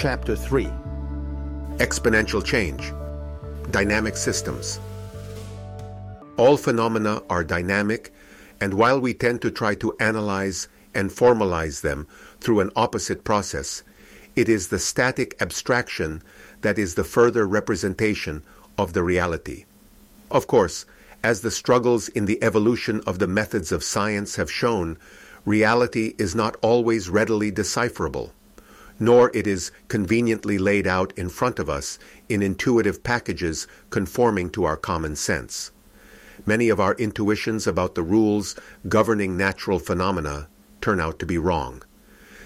Chapter 0.00 0.34
3 0.34 0.64
Exponential 1.76 2.42
Change. 2.42 2.90
Dynamic 3.70 4.16
Systems. 4.16 4.80
All 6.38 6.56
phenomena 6.56 7.22
are 7.28 7.44
dynamic, 7.44 8.10
and 8.62 8.72
while 8.72 8.98
we 8.98 9.12
tend 9.12 9.42
to 9.42 9.50
try 9.50 9.74
to 9.74 9.94
analyze 10.00 10.68
and 10.94 11.10
formalize 11.10 11.82
them 11.82 12.06
through 12.40 12.60
an 12.60 12.70
opposite 12.76 13.24
process, 13.24 13.82
it 14.34 14.48
is 14.48 14.68
the 14.68 14.78
static 14.78 15.36
abstraction 15.38 16.22
that 16.62 16.78
is 16.78 16.94
the 16.94 17.04
further 17.04 17.46
representation 17.46 18.42
of 18.78 18.94
the 18.94 19.02
reality. 19.02 19.66
Of 20.30 20.46
course, 20.46 20.86
as 21.22 21.42
the 21.42 21.50
struggles 21.50 22.08
in 22.08 22.24
the 22.24 22.42
evolution 22.42 23.02
of 23.06 23.18
the 23.18 23.26
methods 23.28 23.70
of 23.70 23.84
science 23.84 24.36
have 24.36 24.50
shown, 24.50 24.96
reality 25.44 26.14
is 26.16 26.34
not 26.34 26.56
always 26.62 27.10
readily 27.10 27.50
decipherable 27.50 28.32
nor 29.00 29.30
it 29.34 29.46
is 29.46 29.72
conveniently 29.88 30.58
laid 30.58 30.86
out 30.86 31.12
in 31.16 31.28
front 31.28 31.58
of 31.58 31.70
us 31.70 31.98
in 32.28 32.42
intuitive 32.42 33.02
packages 33.02 33.66
conforming 33.88 34.50
to 34.50 34.64
our 34.64 34.76
common 34.76 35.16
sense. 35.16 35.72
Many 36.46 36.68
of 36.68 36.78
our 36.78 36.94
intuitions 36.94 37.66
about 37.66 37.94
the 37.94 38.02
rules 38.02 38.54
governing 38.88 39.36
natural 39.36 39.78
phenomena 39.78 40.48
turn 40.80 41.00
out 41.00 41.18
to 41.18 41.26
be 41.26 41.38
wrong. 41.38 41.82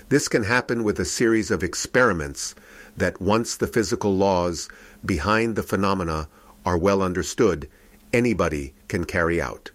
This 0.08 0.28
can 0.28 0.44
happen 0.44 0.84
with 0.84 0.98
a 1.00 1.04
series 1.04 1.50
of 1.50 1.62
experiments 1.62 2.54
that 2.96 3.20
once 3.20 3.56
the 3.56 3.66
physical 3.66 4.16
laws 4.16 4.68
behind 5.04 5.56
the 5.56 5.62
phenomena 5.62 6.28
are 6.64 6.78
well 6.78 7.02
understood, 7.02 7.68
anybody 8.12 8.74
can 8.88 9.04
carry 9.04 9.40
out. 9.40 9.70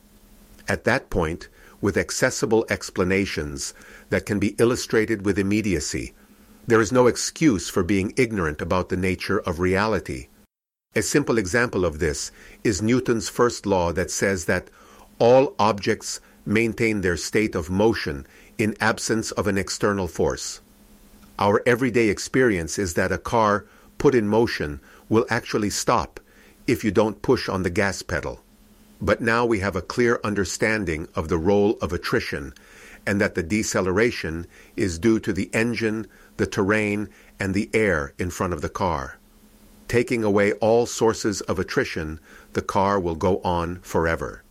At 0.67 0.86
that 0.86 1.09
point, 1.09 1.49
with 1.81 1.97
accessible 1.97 2.66
explanations 2.69 3.73
that 4.09 4.25
can 4.25 4.39
be 4.39 4.55
illustrated 4.59 5.25
with 5.25 5.39
immediacy, 5.39 6.14
there 6.69 6.81
is 6.81 6.91
no 6.91 7.07
excuse 7.07 7.67
for 7.67 7.81
being 7.81 8.13
ignorant 8.15 8.61
about 8.61 8.89
the 8.89 8.97
nature 8.97 9.39
of 9.39 9.59
reality. 9.59 10.27
A 10.95 11.01
simple 11.01 11.39
example 11.39 11.83
of 11.83 11.97
this 11.97 12.31
is 12.63 12.79
Newton's 12.79 13.27
first 13.27 13.65
law 13.65 13.91
that 13.93 14.11
says 14.11 14.45
that 14.45 14.69
all 15.17 15.55
objects 15.57 16.21
maintain 16.45 17.01
their 17.01 17.17
state 17.17 17.55
of 17.55 17.71
motion 17.71 18.27
in 18.59 18.75
absence 18.79 19.31
of 19.31 19.47
an 19.47 19.57
external 19.57 20.07
force. 20.07 20.61
Our 21.39 21.63
everyday 21.65 22.09
experience 22.09 22.77
is 22.77 22.93
that 22.93 23.11
a 23.11 23.17
car 23.17 23.65
put 23.97 24.13
in 24.13 24.27
motion 24.27 24.79
will 25.09 25.25
actually 25.27 25.71
stop 25.71 26.19
if 26.67 26.83
you 26.83 26.91
don't 26.91 27.23
push 27.23 27.49
on 27.49 27.63
the 27.63 27.71
gas 27.71 28.03
pedal. 28.03 28.41
But 29.01 29.21
now 29.21 29.43
we 29.43 29.59
have 29.59 29.75
a 29.75 29.81
clear 29.81 30.19
understanding 30.23 31.07
of 31.15 31.29
the 31.29 31.37
role 31.37 31.79
of 31.81 31.93
attrition 31.93 32.53
and 33.07 33.19
that 33.19 33.33
the 33.33 33.41
deceleration 33.43 34.45
is 34.75 34.99
due 34.99 35.19
to 35.19 35.33
the 35.33 35.49
engine, 35.53 36.05
the 36.39 36.47
terrain, 36.47 37.09
and 37.37 37.53
the 37.53 37.69
air 37.73 38.13
in 38.17 38.29
front 38.29 38.53
of 38.53 38.61
the 38.61 38.69
car. 38.69 39.17
Taking 39.89 40.23
away 40.23 40.53
all 40.53 40.85
sources 40.85 41.41
of 41.41 41.59
attrition, 41.59 42.17
the 42.53 42.61
car 42.61 42.97
will 42.97 43.15
go 43.15 43.41
on 43.43 43.79
forever. 43.81 44.41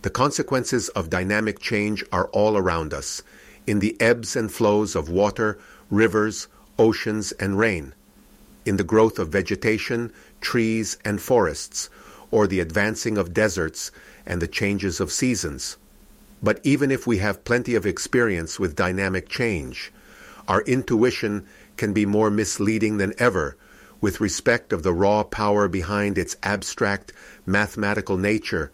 The 0.00 0.08
consequences 0.08 0.88
of 0.90 1.10
dynamic 1.10 1.58
change 1.58 2.02
are 2.10 2.28
all 2.28 2.56
around 2.56 2.94
us, 2.94 3.22
in 3.66 3.80
the 3.80 3.94
ebbs 4.00 4.36
and 4.36 4.50
flows 4.50 4.96
of 4.96 5.10
water, 5.10 5.58
rivers, 5.90 6.48
oceans, 6.78 7.32
and 7.32 7.58
rain, 7.58 7.92
in 8.64 8.78
the 8.78 8.90
growth 8.92 9.18
of 9.18 9.28
vegetation, 9.28 10.10
trees, 10.40 10.96
and 11.04 11.20
forests, 11.20 11.90
or 12.30 12.46
the 12.46 12.60
advancing 12.60 13.18
of 13.18 13.34
deserts 13.34 13.90
and 14.24 14.40
the 14.40 14.48
changes 14.48 14.98
of 14.98 15.12
seasons. 15.12 15.76
But 16.42 16.58
even 16.62 16.90
if 16.90 17.06
we 17.06 17.18
have 17.18 17.44
plenty 17.44 17.74
of 17.74 17.84
experience 17.84 18.58
with 18.58 18.74
dynamic 18.74 19.28
change, 19.28 19.92
our 20.48 20.62
intuition 20.62 21.46
can 21.76 21.92
be 21.92 22.06
more 22.06 22.30
misleading 22.30 22.96
than 22.96 23.14
ever 23.18 23.56
with 24.00 24.20
respect 24.20 24.72
of 24.72 24.82
the 24.82 24.92
raw 24.92 25.22
power 25.22 25.68
behind 25.68 26.16
its 26.16 26.36
abstract 26.42 27.12
mathematical 27.44 28.16
nature, 28.16 28.70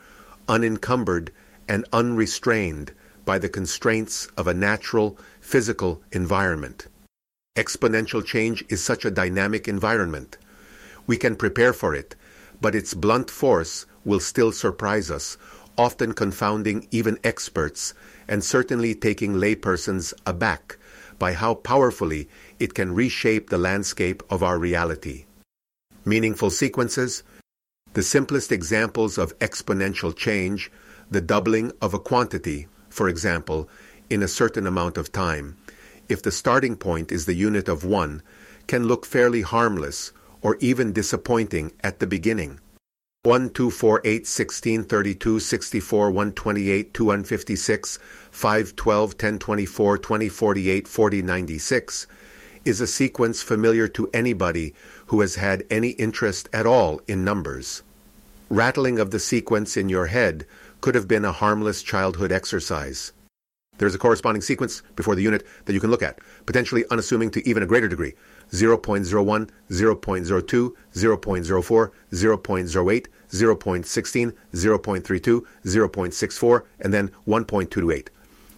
unencumbered 0.48 1.32
and 1.68 1.84
unrestrained 1.92 2.92
by 3.24 3.38
the 3.38 3.48
constraints 3.48 4.26
of 4.36 4.46
a 4.46 4.54
natural 4.54 5.18
physical 5.40 6.02
environment. 6.12 6.86
Exponential 7.56 8.24
change 8.24 8.64
is 8.68 8.82
such 8.82 9.04
a 9.04 9.10
dynamic 9.10 9.66
environment. 9.66 10.36
We 11.06 11.16
can 11.16 11.36
prepare 11.36 11.72
for 11.72 11.94
it, 11.94 12.14
but 12.60 12.74
its 12.74 12.94
blunt 12.94 13.30
force 13.30 13.86
will 14.04 14.20
still 14.20 14.52
surprise 14.52 15.10
us, 15.10 15.38
often 15.78 16.12
confounding 16.12 16.86
even 16.90 17.18
experts 17.24 17.94
and 18.28 18.44
certainly 18.44 18.94
taking 18.94 19.34
laypersons 19.34 20.12
aback 20.26 20.78
by 21.18 21.32
how 21.32 21.54
powerfully 21.54 22.28
it 22.58 22.74
can 22.74 22.94
reshape 22.94 23.50
the 23.50 23.58
landscape 23.58 24.22
of 24.30 24.42
our 24.42 24.58
reality. 24.58 25.24
Meaningful 26.04 26.50
sequences, 26.50 27.22
the 27.94 28.02
simplest 28.02 28.50
examples 28.50 29.18
of 29.18 29.38
exponential 29.38 30.14
change, 30.14 30.70
the 31.10 31.20
doubling 31.20 31.72
of 31.80 31.94
a 31.94 31.98
quantity, 31.98 32.66
for 32.90 33.08
example, 33.08 33.68
in 34.10 34.22
a 34.22 34.28
certain 34.28 34.66
amount 34.66 34.98
of 34.98 35.12
time, 35.12 35.56
if 36.08 36.22
the 36.22 36.32
starting 36.32 36.76
point 36.76 37.10
is 37.10 37.24
the 37.24 37.34
unit 37.34 37.68
of 37.68 37.84
1, 37.84 38.22
can 38.66 38.84
look 38.84 39.06
fairly 39.06 39.42
harmless 39.42 40.12
or 40.42 40.56
even 40.60 40.92
disappointing 40.92 41.72
at 41.82 41.98
the 41.98 42.06
beginning. 42.06 42.60
1, 43.24 43.48
2, 43.48 43.70
4, 43.70 44.02
8, 44.04 44.26
16, 44.26 44.84
32, 44.84 45.40
64, 45.40 46.10
128, 46.10 46.92
256, 46.92 47.98
5, 48.30 48.76
12, 48.76 49.16
10, 49.16 49.38
24, 49.38 49.98
20, 49.98 50.28
48, 50.28 50.86
40, 50.86 51.22
96 51.22 52.06
is 52.66 52.82
a 52.82 52.86
sequence 52.86 53.40
familiar 53.40 53.88
to 53.88 54.10
anybody 54.12 54.74
who 55.06 55.22
has 55.22 55.36
had 55.36 55.64
any 55.70 55.92
interest 55.92 56.50
at 56.52 56.66
all 56.66 57.00
in 57.08 57.24
numbers. 57.24 57.82
Rattling 58.50 58.98
of 58.98 59.10
the 59.10 59.18
sequence 59.18 59.78
in 59.78 59.88
your 59.88 60.08
head 60.08 60.44
could 60.82 60.94
have 60.94 61.08
been 61.08 61.24
a 61.24 61.32
harmless 61.32 61.82
childhood 61.82 62.30
exercise. 62.30 63.14
There's 63.78 63.94
a 63.94 63.98
corresponding 63.98 64.42
sequence 64.42 64.82
before 64.96 65.14
the 65.14 65.22
unit 65.22 65.46
that 65.64 65.72
you 65.72 65.80
can 65.80 65.90
look 65.90 66.02
at, 66.02 66.18
potentially 66.44 66.84
unassuming 66.90 67.30
to 67.30 67.48
even 67.48 67.62
a 67.62 67.66
greater 67.66 67.88
degree. 67.88 68.12
0.01, 68.52 69.50
0.02, 69.70 70.72
0.04, 70.94 71.90
0.08, 72.12 73.06
0.16, 73.30 74.32
0.32, 74.54 75.44
0.64, 75.64 76.62
and 76.80 76.94
then 76.94 77.10
1.228. 77.26 78.08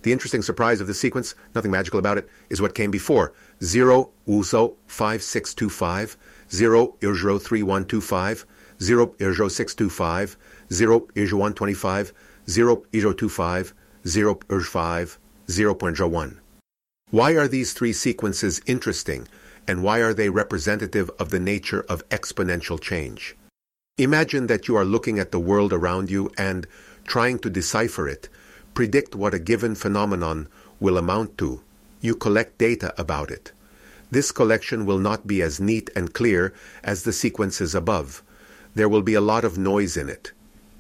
The 0.03 0.13
interesting 0.13 0.43
surprise 0.43 0.81
of 0.81 0.87
this 0.87 1.01
sequence, 1.01 1.35
nothing 1.55 1.73
magical 1.73 1.99
about 1.99 2.19
it, 2.19 2.29
is 2.49 2.63
what 2.63 2.75
came 2.75 2.93
before. 2.93 3.33
0 3.65 4.11
Uso 4.27 4.77
5625, 4.87 6.17
0 6.53 6.95
Irjo 7.01 7.43
3125, 7.43 8.47
0 8.81 9.07
Irjo 9.19 9.51
625, 9.51 10.37
0 10.73 11.01
Irjo 11.01 11.33
125, 11.33 12.13
0 12.49 12.85
Irjo 12.93 13.17
25, 13.17 13.75
0 14.07 14.35
Irjo 14.49 14.65
5, 14.65 15.19
0.1. 15.49 16.37
Why 17.11 17.33
are 17.33 17.49
these 17.49 17.73
three 17.73 17.93
sequences 17.93 18.61
interesting, 18.67 19.27
and 19.69 19.83
why 19.83 20.01
are 20.01 20.15
they 20.15 20.31
representative 20.31 21.11
of 21.19 21.31
the 21.31 21.41
nature 21.41 21.85
of 21.89 22.09
exponential 22.09 22.81
change? 22.81 23.37
Imagine 23.99 24.47
that 24.47 24.69
you 24.69 24.77
are 24.77 24.85
looking 24.85 25.19
at 25.19 25.33
the 25.33 25.41
world 25.41 25.73
around 25.73 26.11
you 26.11 26.31
and, 26.37 26.67
trying 27.05 27.39
to 27.39 27.51
decipher 27.51 28.09
it, 28.09 28.29
predict 28.75 29.15
what 29.15 29.35
a 29.35 29.39
given 29.39 29.75
phenomenon 29.75 30.49
will 30.79 30.99
amount 30.99 31.39
to. 31.39 31.63
You 32.01 32.15
collect 32.15 32.59
data 32.59 32.93
about 32.99 33.31
it. 33.31 33.53
This 34.11 34.31
collection 34.31 34.87
will 34.87 34.99
not 34.99 35.27
be 35.27 35.43
as 35.43 35.61
neat 35.61 35.91
and 35.97 36.13
clear 36.13 36.53
as 36.85 37.03
the 37.03 37.13
sequences 37.13 37.75
above. 37.75 38.23
There 38.75 38.89
will 38.89 39.03
be 39.03 39.15
a 39.15 39.21
lot 39.21 39.45
of 39.45 39.59
noise 39.59 39.97
in 39.97 40.09
it. 40.09 40.33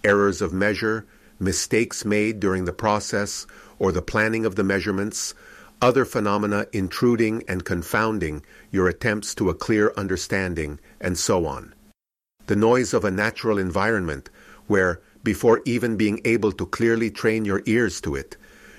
Errors 0.05 0.43
of 0.43 0.53
measure, 0.53 1.06
mistakes 1.41 2.05
made 2.05 2.38
during 2.38 2.67
the 2.67 2.73
process 2.73 3.47
or 3.79 3.93
the 3.93 4.03
planning 4.03 4.44
of 4.44 4.55
the 4.55 4.65
measurements, 4.65 5.35
other 5.82 6.05
phenomena 6.05 6.67
intruding 6.73 7.43
and 7.49 7.64
confounding 7.64 8.43
your 8.70 8.88
attempts 8.88 9.34
to 9.34 9.50
a 9.50 9.55
clear 9.55 9.93
understanding, 9.96 10.78
and 11.00 11.19
so 11.19 11.46
on 11.46 11.75
the 12.46 12.56
noise 12.56 12.94
of 12.94 13.05
a 13.05 13.11
natural 13.11 13.58
environment 13.58 14.31
where, 14.67 15.00
before 15.23 15.61
even 15.64 15.96
being 15.96 16.20
able 16.25 16.52
to 16.52 16.67
clearly 16.67 17.11
train 17.11 17.44
your 17.44 17.62
ears 17.67 18.00
to 18.00 18.14
it, 18.14 18.37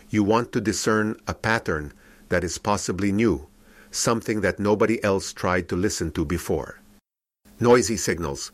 you 0.09 0.23
want 0.23 0.51
to 0.51 0.61
discern 0.61 1.19
a 1.27 1.33
pattern 1.33 1.91
that 2.29 2.43
is 2.43 2.57
possibly 2.57 3.11
new, 3.11 3.47
something 3.91 4.41
that 4.41 4.59
nobody 4.59 5.03
else 5.03 5.33
tried 5.33 5.67
to 5.67 5.75
listen 5.75 6.11
to 6.11 6.23
before. 6.23 6.79
Noisy 7.59 7.97
signals. 7.97 8.51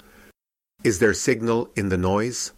Is 0.83 0.99
there 0.99 1.13
signal 1.13 1.69
in 1.75 1.89
the 1.89 1.97
noise? 1.97 2.51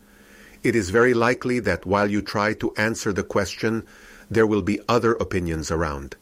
It 0.64 0.76
is 0.76 0.90
very 0.90 1.14
likely 1.14 1.60
that 1.60 1.86
while 1.86 2.10
you 2.10 2.22
try 2.22 2.54
to 2.56 2.74
answer 2.76 3.12
the 3.12 3.24
question, 3.24 3.86
there 4.30 4.48
will 4.48 4.62
be 4.62 4.80
other 4.88 5.14
opinions 5.14 5.72
around, 5.72 6.16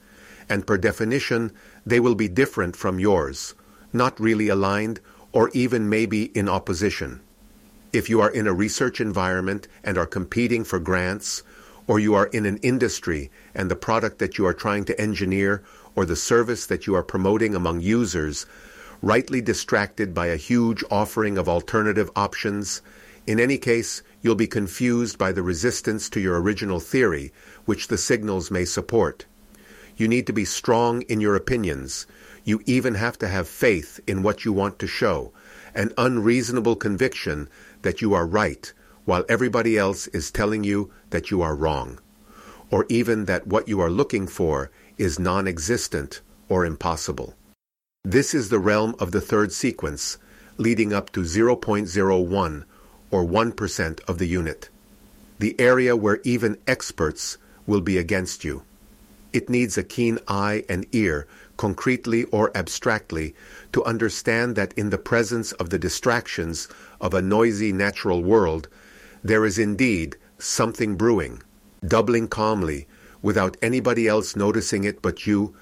and 0.50 0.68
per 0.68 0.78
definition, 0.78 1.52
they 1.86 2.00
will 2.00 2.16
be 2.16 2.28
different 2.28 2.76
from 2.76 3.00
yours, 3.00 3.56
not 3.92 4.20
really 4.20 4.50
aligned 4.50 5.00
or 5.32 5.50
even 5.54 5.90
maybe 5.90 6.26
in 6.38 6.48
opposition. 6.48 7.20
If 7.92 8.10
you 8.10 8.22
are 8.22 8.30
in 8.30 8.48
a 8.48 8.54
research 8.54 9.00
environment 9.02 9.68
and 9.84 9.98
are 9.98 10.06
competing 10.06 10.64
for 10.64 10.80
grants, 10.80 11.44
or 11.88 12.00
you 12.00 12.14
are 12.14 12.28
in 12.28 12.46
an 12.46 12.58
industry 12.58 13.30
and 13.54 13.70
the 13.70 13.76
product 13.76 14.20
that 14.20 14.38
you 14.38 14.46
are 14.46 14.54
trying 14.54 14.86
to 14.86 15.00
engineer 15.00 15.64
or 15.96 16.06
the 16.06 16.16
service 16.16 16.66
that 16.68 16.88
you 16.88 16.96
are 16.96 17.04
promoting 17.04 17.54
among 17.54 17.82
users, 17.82 18.46
rightly 19.02 19.42
distracted 19.42 20.14
by 20.14 20.28
a 20.28 20.38
huge 20.38 20.84
offering 20.90 21.38
of 21.38 21.50
alternative 21.50 22.10
options, 22.16 22.82
in 23.28 23.40
any 23.40 23.58
case, 23.58 24.02
you'll 24.24 24.34
be 24.34 24.48
confused 24.48 25.18
by 25.18 25.32
the 25.32 25.44
resistance 25.44 26.10
to 26.10 26.20
your 26.20 26.42
original 26.42 26.80
theory, 26.80 27.32
which 27.66 27.90
the 27.90 27.98
signals 27.98 28.50
may 28.50 28.66
support. 28.66 29.26
You 29.98 30.08
need 30.08 30.26
to 30.28 30.34
be 30.34 30.46
strong 30.46 31.04
in 31.04 31.22
your 31.22 31.36
opinions. 31.36 32.08
You 32.46 32.62
even 32.66 32.96
have 32.96 33.20
to 33.20 33.28
have 33.28 33.48
faith 33.48 34.00
in 34.08 34.24
what 34.24 34.46
you 34.46 34.54
want 34.54 34.80
to 34.80 34.88
show, 34.88 35.34
an 35.76 35.92
unreasonable 35.98 36.78
conviction 36.78 37.50
that 37.84 38.02
you 38.02 38.14
are 38.14 38.26
right, 38.26 38.74
while 39.06 39.26
everybody 39.28 39.78
else 39.78 40.08
is 40.08 40.32
telling 40.32 40.64
you 40.64 40.90
that 41.10 41.30
you 41.30 41.42
are 41.42 41.56
wrong, 41.56 42.00
or 42.72 42.86
even 42.88 43.26
that 43.26 43.46
what 43.46 43.68
you 43.68 43.82
are 43.82 43.92
looking 43.92 44.26
for 44.26 44.72
is 44.98 45.20
non 45.20 45.48
existent 45.48 46.22
or 46.48 46.66
impossible. 46.66 47.36
This 48.06 48.34
is 48.34 48.50
the 48.50 48.60
realm 48.60 48.96
of 49.00 49.12
the 49.12 49.22
third 49.22 49.52
sequence, 49.52 50.18
leading 50.58 50.94
up 50.94 51.12
to 51.12 51.22
0.01 51.22 52.64
or 53.14 53.24
1% 53.24 54.00
of 54.10 54.18
the 54.18 54.26
unit, 54.26 54.70
the 55.38 55.56
area 55.60 55.96
where 55.96 56.20
even 56.24 56.58
experts 56.66 57.38
will 57.68 57.80
be 57.80 58.00
against 58.00 58.44
you. 58.44 58.64
It 59.32 59.52
needs 59.52 59.78
a 59.78 59.84
keen 59.84 60.18
eye 60.28 60.66
and 60.68 60.88
ear, 60.94 61.28
concretely 61.56 62.24
or 62.26 62.50
abstractly, 62.58 63.36
to 63.72 63.84
understand 63.84 64.56
that 64.56 64.74
in 64.74 64.90
the 64.90 64.98
presence 64.98 65.52
of 65.54 65.70
the 65.70 65.78
distractions 65.78 66.68
of 67.00 67.14
a 67.14 67.22
noisy 67.22 67.72
natural 67.72 68.24
world, 68.24 68.68
there 69.24 69.46
is 69.46 69.60
indeed 69.60 70.18
something 70.40 70.96
brewing, 70.96 71.44
doubling 71.86 72.28
calmly, 72.28 72.88
without 73.22 73.58
anybody 73.62 74.08
else 74.08 74.36
noticing 74.36 74.86
it 74.86 75.04
but 75.04 75.28
you, 75.28 75.56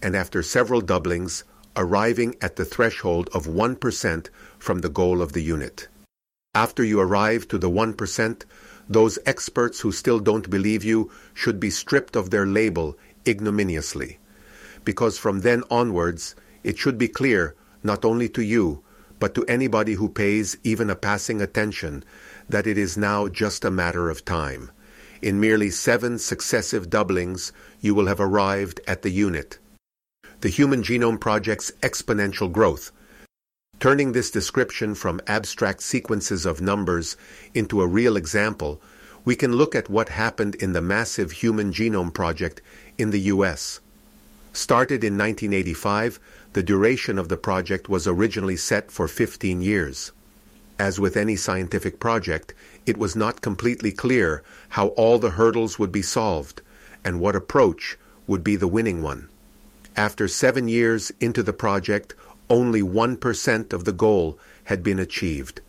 and 0.00 0.16
after 0.16 0.42
several 0.42 0.80
doublings, 0.80 1.44
arriving 1.76 2.34
at 2.40 2.56
the 2.56 2.64
threshold 2.64 3.28
of 3.34 3.44
1% 3.46 4.28
from 4.58 4.78
the 4.78 4.88
goal 4.88 5.20
of 5.20 5.34
the 5.34 5.42
unit. 5.42 5.86
After 6.54 6.84
you 6.84 7.00
arrive 7.00 7.48
to 7.48 7.58
the 7.58 7.70
1%, 7.70 8.42
those 8.88 9.18
experts 9.26 9.80
who 9.80 9.90
still 9.90 10.20
don't 10.20 10.48
believe 10.48 10.84
you 10.84 11.10
should 11.32 11.58
be 11.58 11.70
stripped 11.70 12.14
of 12.14 12.30
their 12.30 12.46
label 12.46 12.96
ignominiously. 13.26 14.18
Because 14.84 15.18
from 15.18 15.40
then 15.40 15.64
onwards, 15.70 16.36
it 16.62 16.78
should 16.78 16.98
be 16.98 17.08
clear, 17.08 17.54
not 17.82 18.04
only 18.04 18.28
to 18.28 18.42
you, 18.42 18.82
but 19.18 19.34
to 19.34 19.44
anybody 19.46 19.94
who 19.94 20.08
pays 20.08 20.56
even 20.62 20.90
a 20.90 20.96
passing 20.96 21.40
attention, 21.40 22.04
that 22.48 22.66
it 22.66 22.76
is 22.76 22.96
now 22.96 23.26
just 23.26 23.64
a 23.64 23.70
matter 23.70 24.10
of 24.10 24.24
time. 24.24 24.70
In 25.22 25.40
merely 25.40 25.70
seven 25.70 26.18
successive 26.18 26.90
doublings, 26.90 27.52
you 27.80 27.94
will 27.94 28.06
have 28.06 28.20
arrived 28.20 28.80
at 28.86 29.02
the 29.02 29.10
unit. 29.10 29.58
The 30.40 30.50
Human 30.50 30.82
Genome 30.82 31.18
Project's 31.18 31.72
exponential 31.80 32.52
growth. 32.52 32.92
Turning 33.80 34.12
this 34.12 34.30
description 34.30 34.94
from 34.94 35.20
abstract 35.26 35.82
sequences 35.82 36.46
of 36.46 36.60
numbers 36.60 37.16
into 37.52 37.82
a 37.82 37.86
real 37.86 38.16
example, 38.16 38.80
we 39.24 39.36
can 39.36 39.52
look 39.52 39.74
at 39.74 39.90
what 39.90 40.08
happened 40.10 40.54
in 40.56 40.72
the 40.72 40.82
massive 40.82 41.32
Human 41.32 41.72
Genome 41.72 42.12
Project 42.12 42.60
in 42.98 43.10
the 43.10 43.20
U.S. 43.20 43.80
Started 44.52 45.02
in 45.02 45.18
1985, 45.18 46.20
the 46.52 46.62
duration 46.62 47.18
of 47.18 47.28
the 47.28 47.36
project 47.36 47.88
was 47.88 48.06
originally 48.06 48.56
set 48.56 48.90
for 48.90 49.08
15 49.08 49.60
years. 49.60 50.12
As 50.78 51.00
with 51.00 51.16
any 51.16 51.36
scientific 51.36 51.98
project, 51.98 52.54
it 52.86 52.96
was 52.96 53.16
not 53.16 53.40
completely 53.40 53.92
clear 53.92 54.42
how 54.70 54.88
all 54.88 55.18
the 55.18 55.30
hurdles 55.30 55.78
would 55.78 55.92
be 55.92 56.02
solved 56.02 56.62
and 57.04 57.20
what 57.20 57.36
approach 57.36 57.98
would 58.26 58.44
be 58.44 58.56
the 58.56 58.68
winning 58.68 59.02
one. 59.02 59.28
After 59.96 60.26
seven 60.26 60.68
years 60.68 61.12
into 61.20 61.42
the 61.42 61.52
project, 61.52 62.14
only 62.50 62.82
1% 62.82 63.72
of 63.72 63.84
the 63.84 63.92
goal 63.92 64.38
had 64.64 64.82
been 64.82 64.98
achieved. 64.98 65.60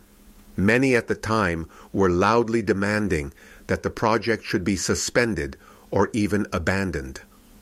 Many 0.56 0.96
at 0.96 1.06
the 1.06 1.14
time 1.14 1.68
were 1.92 2.08
loudly 2.08 2.62
demanding 2.62 3.32
that 3.66 3.82
the 3.82 3.90
project 3.90 4.44
should 4.44 4.64
be 4.64 4.76
suspended 4.76 5.56
or 5.90 6.10
even 6.12 6.46
abandoned. 6.52 7.20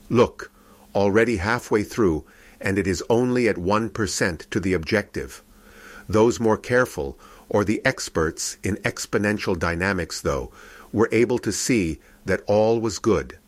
Look, 0.09 0.51
already 0.95 1.37
halfway 1.37 1.83
through, 1.83 2.25
and 2.61 2.79
it 2.79 2.87
is 2.87 3.03
only 3.11 3.49
at 3.49 3.57
1% 3.57 4.51
to 4.51 4.61
the 4.61 4.73
objective. 4.73 5.43
Those 6.09 6.39
more 6.39 6.59
careful 6.59 7.19
or 7.49 7.65
the 7.65 7.85
experts 7.85 8.57
in 8.63 8.77
exponential 8.77 9.59
dynamics, 9.59 10.21
though, 10.21 10.53
were 10.93 11.09
able 11.13 11.39
to 11.39 11.53
see 11.53 12.01
that 12.25 12.43
all 12.47 12.81
was 12.81 12.99
good. 12.99 13.39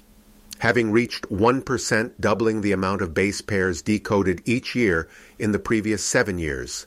Having 0.61 0.91
reached 0.91 1.29
1% 1.29 2.13
doubling 2.19 2.61
the 2.61 2.73
amount 2.73 3.03
of 3.03 3.13
base 3.13 3.41
pairs 3.41 3.83
decoded 3.83 4.41
each 4.45 4.75
year 4.75 5.09
in 5.39 5.53
the 5.53 5.59
previous 5.59 6.03
seven 6.03 6.39
years. 6.39 6.87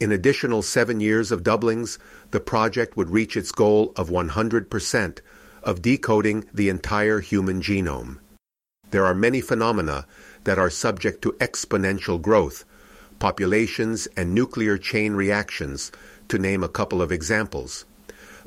In 0.00 0.10
additional 0.10 0.62
seven 0.62 0.98
years 0.98 1.30
of 1.30 1.44
doublings, 1.44 1.98
the 2.32 2.40
project 2.40 2.96
would 2.96 3.10
reach 3.10 3.36
its 3.36 3.52
goal 3.52 3.92
of 3.96 4.10
100% 4.10 5.18
of 5.62 5.82
decoding 5.82 6.44
the 6.52 6.68
entire 6.68 7.20
human 7.20 7.60
genome. 7.60 8.18
There 8.90 9.06
are 9.06 9.14
many 9.14 9.40
phenomena 9.40 10.06
that 10.42 10.58
are 10.58 10.70
subject 10.70 11.22
to 11.22 11.32
exponential 11.40 12.20
growth, 12.20 12.64
populations 13.18 14.06
and 14.16 14.34
nuclear 14.34 14.76
chain 14.76 15.14
reactions 15.14 15.90
to 16.28 16.38
name 16.38 16.62
a 16.62 16.68
couple 16.68 17.00
of 17.00 17.12
examples. 17.12 17.84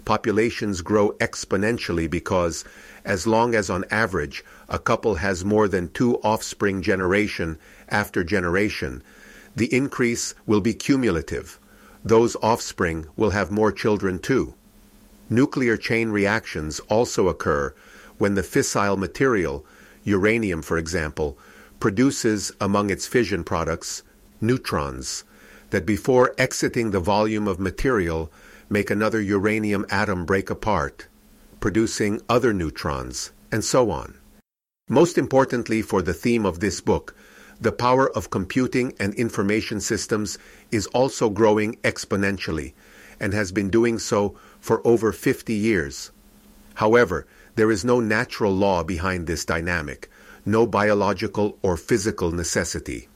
Populations 0.06 0.82
grow 0.82 1.12
exponentially 1.14 2.10
because, 2.10 2.64
as 3.08 3.26
long 3.26 3.56
as 3.56 3.70
on 3.70 3.86
average 3.90 4.44
a 4.68 4.78
couple 4.78 5.16
has 5.16 5.46
more 5.46 5.68
than 5.68 5.90
two 5.90 6.18
offspring 6.18 6.82
generation 6.82 7.58
after 7.88 8.22
generation, 8.24 9.02
the 9.56 9.74
increase 9.74 10.36
will 10.46 10.62
be 10.62 10.74
cumulative. 10.74 11.58
Those 12.04 12.36
offspring 12.44 13.08
will 13.16 13.32
have 13.32 13.50
more 13.50 13.72
children 13.72 14.20
too. 14.20 14.54
Nuclear 15.30 15.78
chain 15.78 16.10
reactions 16.10 16.80
also 16.82 17.30
occur 17.30 17.74
when 18.18 18.36
the 18.36 18.44
fissile 18.44 18.98
material, 18.98 19.66
uranium 20.04 20.62
for 20.62 20.78
example, 20.78 21.38
produces 21.80 22.52
among 22.60 22.90
its 22.90 23.08
fission 23.08 23.44
products 23.44 24.04
neutrons 24.42 25.24
that 25.70 25.86
before 25.86 26.36
exiting 26.38 26.92
the 26.92 27.00
volume 27.00 27.48
of 27.48 27.60
material 27.60 28.32
make 28.70 28.90
another 28.90 29.22
uranium 29.22 29.86
atom 29.90 30.26
break 30.26 30.50
apart, 30.50 31.08
producing 31.60 32.22
other 32.30 32.54
neutrons, 32.54 33.32
and 33.52 33.64
so 33.64 33.92
on. 33.92 34.18
Most 34.90 35.18
importantly 35.18 35.82
for 35.82 36.02
the 36.02 36.14
theme 36.14 36.46
of 36.46 36.60
this 36.60 36.82
book, 36.82 37.16
the 37.60 37.72
power 37.72 38.10
of 38.16 38.30
computing 38.30 38.94
and 39.00 39.14
information 39.16 39.82
systems 39.82 40.38
is 40.72 40.86
also 40.88 41.30
growing 41.30 41.76
exponentially 41.78 42.74
and 43.20 43.34
has 43.34 43.52
been 43.52 43.70
doing 43.70 43.98
so 43.98 44.38
for 44.60 44.86
over 44.86 45.12
50 45.12 45.54
years. 45.54 46.12
However, 46.76 47.26
there 47.56 47.72
is 47.72 47.84
no 47.84 48.00
natural 48.00 48.54
law 48.54 48.84
behind 48.84 49.26
this 49.26 49.44
dynamic, 49.44 50.10
no 50.46 50.68
biological 50.68 51.58
or 51.64 51.76
physical 51.76 52.32
necessity. 52.32 53.10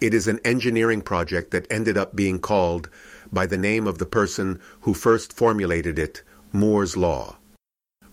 It 0.00 0.12
is 0.12 0.28
an 0.28 0.40
engineering 0.44 1.00
project 1.00 1.50
that 1.52 1.66
ended 1.72 1.96
up 1.96 2.14
being 2.14 2.38
called 2.38 2.90
by 3.32 3.46
the 3.46 3.56
name 3.56 3.86
of 3.86 3.96
the 3.96 4.06
person 4.06 4.60
who 4.82 4.92
first 4.92 5.32
formulated 5.32 5.98
it, 5.98 6.22
Moore's 6.52 6.96
Law. 6.96 7.38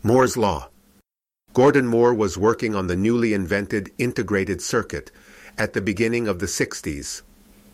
Moore's 0.06 0.36
Law. 0.36 0.68
Gordon 1.54 1.88
Moore 1.88 2.14
was 2.14 2.38
working 2.38 2.76
on 2.76 2.88
the 2.88 2.96
newly 2.98 3.34
invented 3.34 3.90
integrated 3.98 4.62
circuit 4.62 5.14
at 5.58 5.72
the 5.72 5.80
beginning 5.80 6.28
of 6.28 6.40
the 6.40 6.46
60s. 6.46 7.22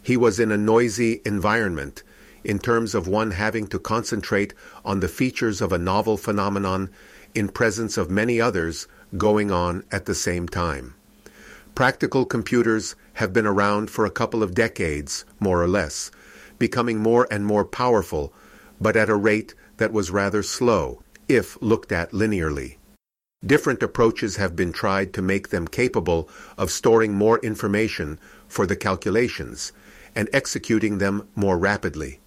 He 0.03 0.15
was 0.15 0.39
in 0.39 0.51
a 0.51 0.57
noisy 0.57 1.23
environment 1.25 2.03
in 2.43 2.59
terms 2.59 2.93
of 2.93 3.07
one 3.07 3.31
having 3.31 3.65
to 3.69 3.79
concentrate 3.79 4.53
on 4.85 4.99
the 4.99 5.07
features 5.07 5.59
of 5.59 5.71
a 5.71 5.79
novel 5.79 6.17
phenomenon 6.17 6.91
in 7.33 7.49
presence 7.49 7.97
of 7.97 8.11
many 8.11 8.39
others 8.39 8.87
going 9.17 9.49
on 9.49 9.83
at 9.91 10.05
the 10.05 10.13
same 10.13 10.47
time. 10.47 10.93
Practical 11.73 12.25
computers 12.25 12.95
have 13.13 13.33
been 13.33 13.47
around 13.47 13.89
for 13.89 14.05
a 14.05 14.11
couple 14.11 14.43
of 14.43 14.53
decades, 14.53 15.25
more 15.39 15.63
or 15.63 15.67
less, 15.67 16.11
becoming 16.59 16.99
more 16.99 17.27
and 17.31 17.47
more 17.47 17.65
powerful, 17.65 18.31
but 18.79 18.95
at 18.95 19.09
a 19.09 19.15
rate 19.15 19.55
that 19.77 19.91
was 19.91 20.11
rather 20.11 20.43
slow, 20.43 21.01
if 21.29 21.61
looked 21.61 21.91
at 21.91 22.11
linearly. 22.11 22.77
Different 23.45 23.81
approaches 23.81 24.35
have 24.35 24.55
been 24.55 24.73
tried 24.73 25.13
to 25.13 25.21
make 25.21 25.49
them 25.49 25.67
capable 25.67 26.27
of 26.57 26.71
storing 26.71 27.13
more 27.13 27.39
information 27.39 28.19
for 28.47 28.65
the 28.65 28.75
calculations 28.75 29.71
and 30.15 30.27
executing 30.33 30.97
them 30.97 31.27
more 31.35 31.57
rapidly. 31.57 32.19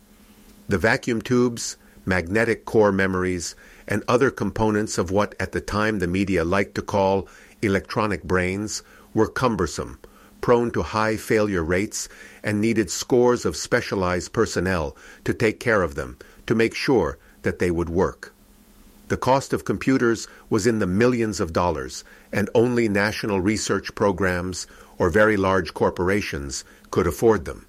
The 0.68 0.78
vacuum 0.78 1.20
tubes, 1.20 1.76
magnetic 2.06 2.64
core 2.64 2.92
memories, 2.92 3.54
and 3.86 4.04
other 4.06 4.30
components 4.30 4.96
of 4.96 5.10
what 5.10 5.34
at 5.38 5.52
the 5.52 5.60
time 5.60 5.98
the 5.98 6.06
media 6.06 6.44
liked 6.44 6.76
to 6.76 6.82
call 6.82 7.28
electronic 7.60 8.22
brains 8.22 8.82
were 9.12 9.28
cumbersome, 9.28 9.98
prone 10.40 10.70
to 10.70 10.82
high 10.82 11.16
failure 11.16 11.64
rates, 11.64 12.08
and 12.42 12.60
needed 12.60 12.90
scores 12.90 13.44
of 13.44 13.56
specialized 13.56 14.32
personnel 14.32 14.96
to 15.24 15.34
take 15.34 15.60
care 15.60 15.82
of 15.82 15.96
them 15.96 16.16
to 16.46 16.54
make 16.54 16.74
sure 16.74 17.18
that 17.42 17.58
they 17.58 17.70
would 17.70 17.90
work. 17.90 18.31
The 19.12 19.18
cost 19.18 19.52
of 19.52 19.66
computers 19.66 20.26
was 20.48 20.66
in 20.66 20.78
the 20.78 20.86
millions 20.86 21.38
of 21.38 21.52
dollars, 21.52 22.02
and 22.32 22.48
only 22.54 22.88
national 22.88 23.42
research 23.42 23.94
programs 23.94 24.66
or 24.96 25.10
very 25.10 25.36
large 25.36 25.74
corporations 25.74 26.64
could 26.90 27.06
afford 27.06 27.44
them. 27.44 27.66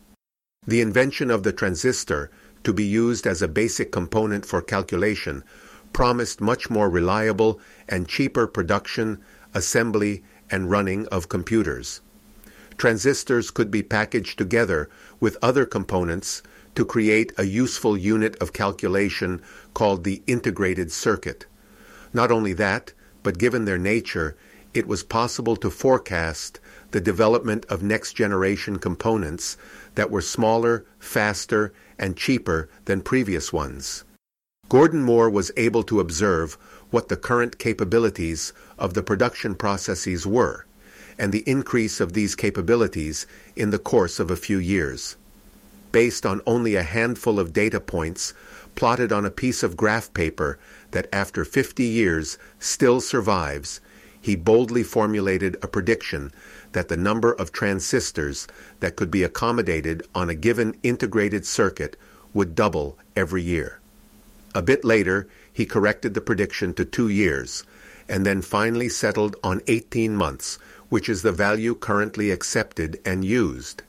The 0.65 0.79
invention 0.79 1.29
of 1.29 1.43
the 1.43 1.51
transistor 1.51 2.31
to 2.63 2.71
be 2.71 2.85
used 2.85 3.27
as 3.27 3.41
a 3.41 3.49
basic 3.49 3.91
component 3.91 4.45
for 4.45 4.61
calculation 4.61 5.43
promised 5.91 6.39
much 6.39 6.69
more 6.69 6.89
reliable 6.89 7.59
and 7.89 8.07
cheaper 8.07 8.47
production, 8.47 9.19
assembly, 9.53 10.23
and 10.49 10.71
running 10.71 11.07
of 11.07 11.27
computers. 11.27 11.99
Transistors 12.77 13.51
could 13.51 13.69
be 13.69 13.83
packaged 13.83 14.37
together 14.37 14.89
with 15.19 15.35
other 15.41 15.65
components 15.65 16.41
to 16.75 16.85
create 16.85 17.31
a 17.37 17.43
useful 17.43 17.97
unit 17.97 18.35
of 18.41 18.53
calculation 18.53 19.41
called 19.73 20.03
the 20.03 20.21
integrated 20.27 20.91
circuit. 20.91 21.45
Not 22.13 22.31
only 22.31 22.53
that, 22.53 22.93
but 23.23 23.37
given 23.37 23.65
their 23.65 23.77
nature, 23.77 24.35
it 24.73 24.87
was 24.87 25.03
possible 25.03 25.55
to 25.57 25.69
forecast 25.69 26.59
the 26.91 27.01
development 27.01 27.65
of 27.69 27.83
next 27.83 28.13
generation 28.13 28.77
components 28.77 29.57
that 29.95 30.11
were 30.11 30.21
smaller, 30.21 30.85
faster, 30.99 31.73
and 31.97 32.17
cheaper 32.17 32.69
than 32.85 33.01
previous 33.01 33.53
ones. 33.53 34.03
Gordon 34.69 35.03
Moore 35.03 35.29
was 35.29 35.51
able 35.57 35.83
to 35.83 35.99
observe 35.99 36.53
what 36.89 37.09
the 37.09 37.17
current 37.17 37.59
capabilities 37.59 38.53
of 38.77 38.93
the 38.93 39.03
production 39.03 39.55
processes 39.55 40.25
were, 40.25 40.65
and 41.17 41.31
the 41.31 41.43
increase 41.45 41.99
of 41.99 42.13
these 42.13 42.35
capabilities 42.35 43.27
in 43.55 43.69
the 43.69 43.79
course 43.79 44.19
of 44.19 44.31
a 44.31 44.35
few 44.35 44.57
years. 44.57 45.15
Based 45.93 46.25
on 46.25 46.41
only 46.47 46.75
a 46.75 46.83
handful 46.83 47.39
of 47.39 47.53
data 47.53 47.79
points 47.79 48.33
plotted 48.75 49.13
on 49.13 49.25
a 49.25 49.31
piece 49.31 49.61
of 49.61 49.77
graph 49.77 50.11
paper 50.13 50.57
that 50.89 51.07
after 51.13 51.45
50 51.45 51.83
years 51.83 52.39
still 52.59 52.99
survives, 52.99 53.79
he 54.19 54.35
boldly 54.35 54.81
formulated 54.81 55.55
a 55.61 55.67
prediction 55.67 56.31
that 56.71 56.87
the 56.87 56.97
number 56.97 57.31
of 57.31 57.51
transistors 57.51 58.47
that 58.79 58.95
could 58.95 59.11
be 59.11 59.21
accommodated 59.21 60.01
on 60.15 60.29
a 60.29 60.35
given 60.35 60.75
integrated 60.81 61.45
circuit 61.45 61.95
would 62.33 62.55
double 62.55 62.97
every 63.15 63.43
year. 63.43 63.79
A 64.55 64.63
bit 64.63 64.83
later, 64.83 65.27
he 65.51 65.65
corrected 65.65 66.15
the 66.15 66.21
prediction 66.21 66.73
to 66.73 66.85
two 66.85 67.07
years, 67.07 67.63
and 68.09 68.25
then 68.25 68.41
finally 68.41 68.89
settled 68.89 69.35
on 69.43 69.61
18 69.67 70.15
months, 70.15 70.57
which 70.89 71.07
is 71.07 71.21
the 71.21 71.31
value 71.31 71.75
currently 71.75 72.31
accepted 72.31 72.99
and 73.05 73.23
used. 73.23 73.83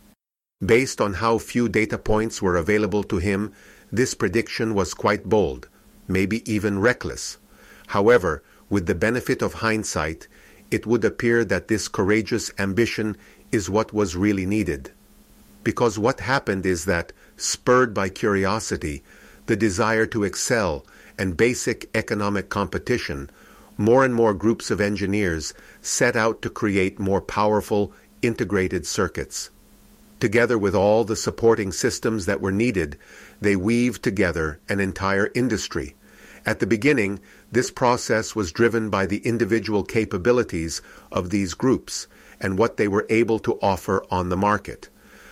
Based 0.64 1.00
on 1.00 1.14
how 1.14 1.38
few 1.38 1.68
data 1.68 1.98
points 1.98 2.40
were 2.40 2.56
available 2.56 3.02
to 3.04 3.18
him, 3.18 3.52
this 3.90 4.14
prediction 4.14 4.72
was 4.72 4.94
quite 4.94 5.28
bold, 5.28 5.68
maybe 6.06 6.48
even 6.50 6.78
reckless. 6.78 7.38
However, 7.88 8.42
with 8.70 8.86
the 8.86 8.94
benefit 8.94 9.42
of 9.42 9.54
hindsight, 9.54 10.28
it 10.70 10.86
would 10.86 11.04
appear 11.04 11.44
that 11.44 11.68
this 11.68 11.88
courageous 11.88 12.52
ambition 12.58 13.16
is 13.52 13.68
what 13.68 13.92
was 13.92 14.16
really 14.16 14.46
needed. 14.46 14.92
Because 15.64 15.98
what 15.98 16.20
happened 16.20 16.64
is 16.64 16.84
that, 16.84 17.12
spurred 17.36 17.92
by 17.92 18.08
curiosity, 18.08 19.02
the 19.46 19.56
desire 19.56 20.06
to 20.06 20.24
excel, 20.24 20.86
and 21.18 21.36
basic 21.36 21.90
economic 21.94 22.48
competition, 22.48 23.28
more 23.76 24.04
and 24.04 24.14
more 24.14 24.32
groups 24.32 24.70
of 24.70 24.80
engineers 24.80 25.52
set 25.82 26.16
out 26.16 26.42
to 26.42 26.48
create 26.48 26.98
more 26.98 27.20
powerful, 27.20 27.92
integrated 28.22 28.86
circuits. 28.86 29.50
Together 30.24 30.56
with 30.56 30.74
all 30.74 31.04
the 31.04 31.16
supporting 31.16 31.70
systems 31.70 32.24
that 32.24 32.40
were 32.40 32.50
needed, 32.50 32.96
they 33.42 33.54
weaved 33.54 34.02
together 34.02 34.58
an 34.70 34.80
entire 34.80 35.30
industry. 35.34 35.94
At 36.46 36.60
the 36.60 36.66
beginning, 36.66 37.20
this 37.52 37.70
process 37.70 38.34
was 38.34 38.50
driven 38.50 38.88
by 38.88 39.04
the 39.04 39.18
individual 39.18 39.84
capabilities 39.84 40.80
of 41.12 41.28
these 41.28 41.52
groups 41.52 42.06
and 42.40 42.56
what 42.56 42.78
they 42.78 42.88
were 42.88 43.06
able 43.10 43.38
to 43.40 43.58
offer 43.60 44.02
on 44.10 44.30
the 44.30 44.36
market. 44.50 44.88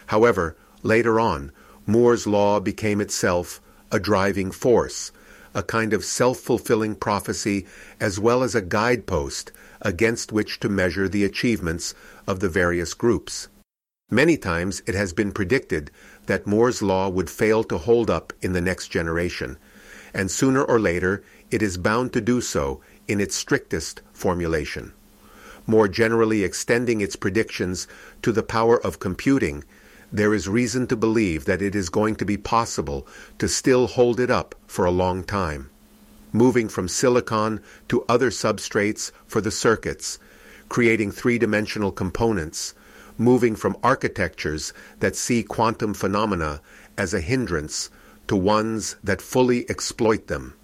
However, 0.09 0.59
later 0.83 1.19
on, 1.19 1.53
Moore's 1.87 2.27
law 2.27 2.61
became 2.61 3.01
itself 3.01 3.63
a 3.91 3.99
driving 3.99 4.51
force, 4.51 5.11
a 5.55 5.63
kind 5.63 5.95
of 5.95 6.05
self-fulfilling 6.05 6.97
prophecy 6.97 7.65
as 7.99 8.21
well 8.21 8.43
as 8.43 8.55
a 8.55 8.61
guidepost 8.61 9.53
against 9.81 10.33
which 10.33 10.61
to 10.61 10.69
measure 10.69 11.09
the 11.09 11.25
achievements 11.25 11.95
of 12.27 12.41
the 12.41 12.51
various 12.51 12.93
groups. 12.93 13.49
Many 14.13 14.37
times 14.37 14.83
it 14.85 14.95
has 14.95 15.15
been 15.15 15.33
predicted 15.33 15.91
that 16.27 16.47
Moore's 16.47 16.83
law 16.83 17.09
would 17.09 17.31
fail 17.31 17.65
to 17.65 17.79
hold 17.79 18.11
up 18.11 18.35
in 18.43 18.53
the 18.53 18.61
next 18.61 18.89
generation, 18.89 19.57
and 20.13 20.31
sooner 20.31 20.63
or 20.63 20.79
later 20.79 21.25
it 21.51 21.63
is 21.63 21.79
bound 21.79 22.13
to 22.13 22.21
do 22.21 22.43
so 22.43 22.83
in 23.09 23.23
its 23.23 23.35
strictest 23.35 24.03
formulation. 24.13 24.93
More 25.67 25.89
generally 25.89 26.45
extending 26.45 27.01
its 27.01 27.17
predictions 27.17 27.89
to 28.21 28.33
the 28.33 28.43
power 28.43 28.79
of 28.85 28.99
computing 28.99 29.65
there 30.13 30.35
is 30.35 30.47
reason 30.47 30.87
to 30.89 30.95
believe 30.97 31.47
that 31.47 31.63
it 31.63 31.75
is 31.75 31.89
going 31.89 32.17
to 32.17 32.27
be 32.27 32.37
possible 32.37 33.07
to 33.39 33.49
still 33.49 33.87
hold 33.87 34.21
it 34.21 34.31
up 34.31 34.55
for 34.67 34.85
a 34.85 34.91
long 34.91 35.25
time. 35.25 35.71
Moving 36.35 36.69
from 36.69 36.87
silicon 36.87 37.63
to 37.89 38.05
other 38.11 38.29
substrates 38.29 39.11
for 39.27 39.41
the 39.41 39.51
circuits, 39.51 40.19
creating 40.69 41.13
three-dimensional 41.13 41.93
components, 41.93 42.75
moving 43.19 43.57
from 43.57 43.77
architectures 43.83 44.73
that 45.01 45.17
see 45.17 45.43
quantum 45.43 45.95
phenomena 45.95 46.61
as 46.97 47.15
a 47.15 47.21
hindrance 47.21 47.91
to 48.29 48.37
ones 48.37 48.97
that 49.03 49.23
fully 49.23 49.69
exploit 49.69 50.27
them. 50.27 50.55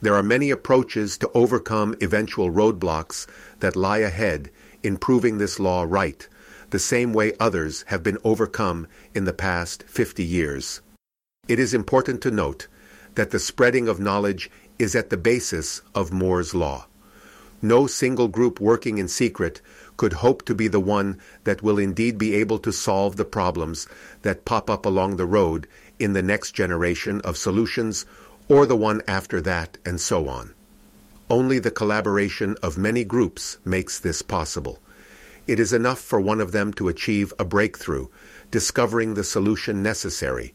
There 0.00 0.14
are 0.14 0.22
many 0.22 0.50
approaches 0.50 1.18
to 1.18 1.30
overcome 1.34 1.96
eventual 2.00 2.50
roadblocks 2.50 3.26
that 3.60 3.74
lie 3.74 3.98
ahead 3.98 4.50
in 4.82 4.96
proving 4.96 5.38
this 5.38 5.58
law 5.58 5.84
right, 5.88 6.28
the 6.70 6.78
same 6.78 7.12
way 7.12 7.32
others 7.40 7.84
have 7.88 8.02
been 8.02 8.18
overcome 8.22 8.86
in 9.14 9.24
the 9.24 9.32
past 9.32 9.82
50 9.84 10.24
years. 10.24 10.80
It 11.48 11.58
is 11.58 11.74
important 11.74 12.20
to 12.22 12.30
note 12.30 12.68
that 13.14 13.30
the 13.30 13.38
spreading 13.38 13.88
of 13.88 13.98
knowledge 13.98 14.50
is 14.78 14.94
at 14.94 15.10
the 15.10 15.16
basis 15.16 15.82
of 15.94 16.12
Moore's 16.12 16.54
law. 16.54 16.86
No 17.60 17.88
single 17.88 18.28
group 18.28 18.60
working 18.60 18.98
in 18.98 19.08
secret 19.08 19.60
could 19.98 20.14
hope 20.14 20.42
to 20.46 20.54
be 20.54 20.68
the 20.68 20.80
one 20.80 21.20
that 21.44 21.62
will 21.62 21.78
indeed 21.78 22.16
be 22.16 22.34
able 22.34 22.58
to 22.58 22.72
solve 22.72 23.16
the 23.16 23.24
problems 23.26 23.86
that 24.22 24.46
pop 24.46 24.70
up 24.70 24.86
along 24.86 25.16
the 25.16 25.26
road 25.26 25.68
in 25.98 26.14
the 26.14 26.22
next 26.22 26.52
generation 26.52 27.20
of 27.20 27.36
solutions 27.36 28.06
or 28.48 28.64
the 28.64 28.76
one 28.76 29.02
after 29.06 29.42
that 29.42 29.76
and 29.84 30.00
so 30.00 30.26
on. 30.28 30.54
Only 31.28 31.58
the 31.58 31.70
collaboration 31.70 32.56
of 32.62 32.78
many 32.78 33.04
groups 33.04 33.58
makes 33.64 33.98
this 33.98 34.22
possible. 34.22 34.78
It 35.46 35.60
is 35.60 35.72
enough 35.72 36.00
for 36.00 36.20
one 36.20 36.40
of 36.40 36.52
them 36.52 36.72
to 36.74 36.88
achieve 36.88 37.34
a 37.38 37.44
breakthrough, 37.44 38.06
discovering 38.50 39.14
the 39.14 39.24
solution 39.24 39.82
necessary. 39.82 40.54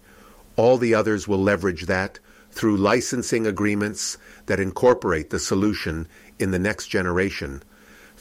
All 0.55 0.77
the 0.77 0.95
others 0.95 1.27
will 1.27 1.41
leverage 1.41 1.85
that 1.87 2.19
through 2.51 2.77
licensing 2.77 3.45
agreements 3.45 4.17
that 4.45 4.59
incorporate 4.59 5.31
the 5.31 5.39
solution 5.39 6.07
in 6.39 6.51
the 6.51 6.59
next 6.59 6.87
generation, 6.87 7.61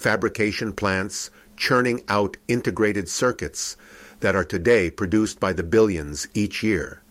fabrication 0.02 0.72
plants 0.72 1.30
churning 1.56 2.02
out 2.08 2.36
integrated 2.48 3.08
circuits 3.08 3.76
that 4.18 4.34
are 4.34 4.44
today 4.44 4.90
produced 4.90 5.38
by 5.38 5.52
the 5.52 5.62
billions 5.62 6.26
each 6.34 6.62
year. 6.62 7.02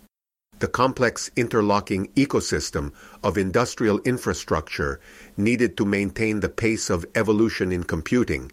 The 0.60 0.68
complex 0.68 1.32
interlocking 1.38 2.10
ecosystem 2.16 2.92
of 3.24 3.38
industrial 3.38 4.00
infrastructure 4.02 5.00
needed 5.38 5.78
to 5.78 5.86
maintain 5.86 6.42
the 6.42 6.50
pace 6.50 6.90
of 6.90 7.06
evolution 7.16 7.72
in 7.72 7.86
computing 7.86 8.52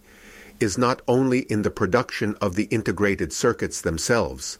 is 0.59 0.77
not 0.77 1.01
only 1.07 1.39
in 1.41 1.61
the 1.61 1.69
production 1.69 2.35
of 2.41 2.55
the 2.55 2.67
integrated 2.71 3.33
circuits 3.33 3.81
themselves. 3.81 4.57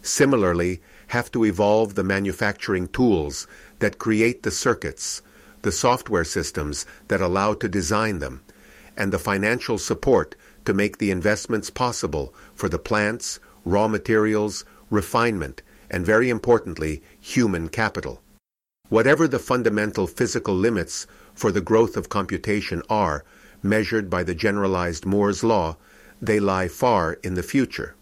Similarly, 0.00 0.80
have 1.08 1.30
to 1.32 1.44
evolve 1.44 1.94
the 1.94 2.04
manufacturing 2.04 2.86
tools 2.88 3.48
that 3.80 3.98
create 3.98 4.44
the 4.44 4.50
circuits, 4.50 5.22
the 5.62 5.72
software 5.72 6.24
systems 6.24 6.86
that 7.08 7.20
allow 7.20 7.54
to 7.54 7.68
design 7.68 8.20
them, 8.20 8.42
and 8.98 9.12
the 9.12 9.18
financial 9.18 9.78
support 9.78 10.34
to 10.66 10.74
make 10.74 10.98
the 10.98 11.10
investments 11.10 11.70
possible 11.70 12.34
for 12.54 12.68
the 12.68 12.78
plants, 12.78 13.40
raw 13.64 13.88
materials, 13.88 14.66
refinement, 14.90 15.62
and 15.90 16.04
very 16.04 16.28
importantly, 16.28 17.02
human 17.18 17.68
capital. 17.68 18.20
Whatever 18.90 19.28
the 19.28 19.38
fundamental 19.38 20.06
physical 20.06 20.54
limits 20.54 21.06
for 21.34 21.52
the 21.52 21.60
growth 21.60 21.96
of 21.96 22.08
computation 22.08 22.82
are, 22.90 23.24
measured 23.62 24.10
by 24.10 24.22
the 24.22 24.34
generalized 24.34 25.06
Moore's 25.06 25.44
law, 25.44 25.76
they 26.20 26.40
lie 26.40 26.68
far 26.68 27.14
in 27.22 27.34
the 27.34 27.42
future. 27.42 27.94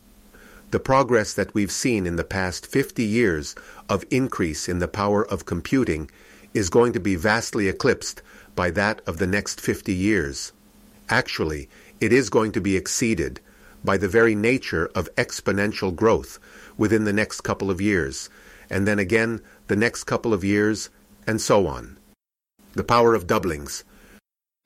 The 0.70 0.80
progress 0.80 1.34
that 1.34 1.54
we've 1.54 1.70
seen 1.70 2.06
in 2.06 2.16
the 2.16 2.24
past 2.24 2.66
50 2.66 3.04
years 3.04 3.54
of 3.88 4.04
increase 4.10 4.68
in 4.68 4.78
the 4.78 4.88
power 4.88 5.26
of 5.26 5.46
computing 5.46 6.10
is 6.54 6.70
going 6.70 6.92
to 6.94 7.00
be 7.00 7.16
vastly 7.16 7.68
eclipsed 7.68 8.22
by 8.54 8.70
that 8.70 9.02
of 9.06 9.18
the 9.18 9.26
next 9.26 9.60
50 9.60 9.94
years. 9.94 10.52
Actually, 11.08 11.68
it 12.00 12.12
is 12.12 12.30
going 12.30 12.52
to 12.52 12.60
be 12.60 12.76
exceeded 12.76 13.40
by 13.84 13.96
the 13.96 14.08
very 14.08 14.34
nature 14.34 14.90
of 14.94 15.14
exponential 15.16 15.94
growth 15.94 16.38
within 16.76 17.04
the 17.04 17.12
next 17.12 17.42
couple 17.42 17.70
of 17.70 17.80
years, 17.80 18.28
and 18.68 18.86
then 18.86 18.98
again 18.98 19.40
the 19.68 19.76
next 19.76 20.04
couple 20.04 20.34
of 20.34 20.42
years, 20.44 20.90
and 21.26 21.40
so 21.40 21.66
on. 21.66 21.96
The 22.72 22.84
power 22.84 23.14
of 23.14 23.26
doublings, 23.26 23.84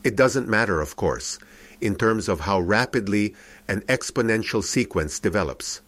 it 0.03 0.17
doesn't 0.17 0.49
matter, 0.49 0.81
of 0.81 0.97
course. 0.97 1.39
in 1.81 1.95
terms 1.95 2.29
of 2.29 2.41
how 2.41 2.61
rapidly 2.61 3.35
an 3.69 3.81
exponential 3.83 4.63
sequence 4.63 5.19
develops. 5.19 5.81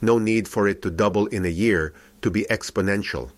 No 0.00 0.18
need 0.18 0.48
for 0.48 0.66
it 0.68 0.82
to 0.82 0.90
double 0.90 1.26
in 1.26 1.44
a 1.44 1.48
year 1.48 1.92
to 2.22 2.30
be 2.30 2.46
exponential. 2.50 3.30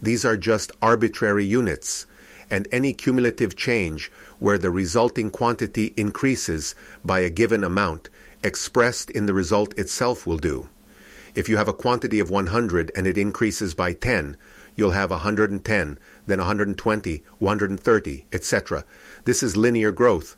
These 0.00 0.24
are 0.24 0.36
just 0.36 0.72
arbitrary 0.82 1.44
units, 1.44 2.06
and 2.54 2.68
any 2.70 2.92
cumulative 2.92 3.56
change 3.56 4.12
where 4.38 4.58
the 4.58 4.70
resulting 4.70 5.28
quantity 5.28 5.92
increases 5.96 6.76
by 7.04 7.18
a 7.18 7.28
given 7.28 7.64
amount 7.64 8.08
expressed 8.44 9.10
in 9.10 9.26
the 9.26 9.34
result 9.34 9.76
itself 9.76 10.24
will 10.24 10.38
do. 10.38 10.68
If 11.34 11.48
you 11.48 11.56
have 11.56 11.66
a 11.66 11.72
quantity 11.72 12.20
of 12.20 12.30
100 12.30 12.92
and 12.94 13.08
it 13.08 13.18
increases 13.18 13.74
by 13.74 13.92
10, 13.92 14.36
you'll 14.76 14.92
have 14.92 15.10
110, 15.10 15.98
then 16.28 16.38
120, 16.38 17.22
130, 17.40 18.24
etc. 18.32 18.84
This 19.24 19.42
is 19.42 19.56
linear 19.56 19.90
growth. 19.90 20.36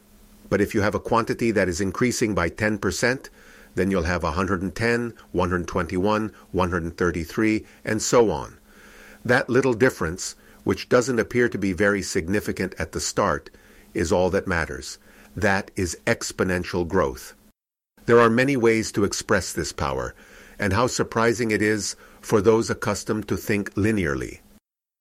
But 0.49 0.63
if 0.63 0.75
you 0.75 0.81
have 0.81 0.95
a 0.95 1.01
quantity 1.01 1.51
that 1.51 1.69
is 1.69 1.83
increasing 1.83 2.35
by 2.35 2.49
10%, 2.49 3.29
then 3.75 3.91
you'll 3.91 4.05
have 4.05 4.23
110, 4.23 5.13
121, 5.33 6.33
133, 6.53 7.67
and 7.85 8.01
so 8.01 8.31
on. 8.31 8.57
That 9.23 9.51
little 9.51 9.75
difference, 9.75 10.35
which 10.67 10.89
doesn't 10.89 11.21
appear 11.21 11.49
to 11.49 11.57
be 11.57 11.73
very 11.73 12.03
significant 12.03 12.75
at 12.77 12.91
the 12.91 12.99
start, 12.99 13.51
is 13.95 14.11
all 14.11 14.31
that 14.31 14.49
matters. 14.49 14.99
That 15.37 15.71
is 15.77 15.97
exponential 16.09 16.89
growth. 16.89 17.35
There 18.07 18.19
are 18.19 18.29
many 18.29 18.57
ways 18.57 18.91
to 18.93 19.05
express 19.05 19.53
this 19.53 19.71
power, 19.71 20.13
and 20.59 20.73
how 20.73 20.89
surprising 20.89 21.53
it 21.53 21.63
is 21.63 21.95
for 22.21 22.41
those 22.41 22.69
accustomed 22.69 23.29
to 23.29 23.37
think 23.37 23.75
linearly. 23.75 24.41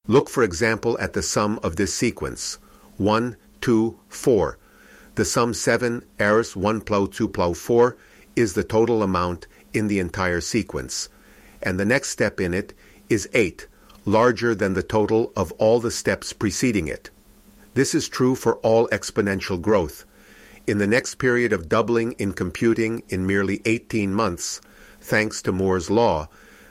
Look, 0.07 0.29
for 0.29 0.43
example, 0.43 0.99
at 1.01 1.13
the 1.13 1.23
sum 1.23 1.59
of 1.63 1.77
this 1.77 1.95
sequence 1.95 2.59
1, 2.97 3.35
2, 3.61 3.99
4. 4.07 4.59
The 5.15 5.25
sum 5.25 5.51
7, 5.55 6.03
eris 6.19 6.55
1 6.55 6.81
plow 6.81 7.07
2 7.07 7.27
plow 7.27 7.53
4 7.53 7.97
is 8.35 8.53
the 8.53 8.63
total 8.63 9.01
amount 9.01 9.47
in 9.73 9.87
the 9.87 9.97
entire 9.97 10.41
sequence. 10.41 11.09
And 11.63 11.79
the 11.79 11.85
next 11.85 12.09
step 12.09 12.39
in 12.39 12.53
it 12.53 12.75
is 13.09 13.27
8, 13.33 13.65
larger 14.05 14.53
than 14.55 14.73
the 14.73 14.83
total 14.83 15.33
of 15.35 15.51
all 15.53 15.79
the 15.79 15.91
steps 15.91 16.31
preceding 16.31 16.87
it. 16.87 17.09
This 17.73 17.93
is 17.93 18.07
true 18.07 18.35
for 18.35 18.55
all 18.57 18.87
exponential 18.89 19.61
growth. 19.61 20.05
In 20.67 20.77
the 20.77 20.87
next 20.87 21.15
period 21.15 21.51
of 21.51 21.67
doubling 21.67 22.13
in 22.13 22.33
computing 22.33 23.03
in 23.09 23.27
merely 23.27 23.61
18 23.65 24.13
months, 24.13 24.61
thanks 25.01 25.41
to 25.41 25.51
Moore's 25.51 25.89
law, 25.89 26.29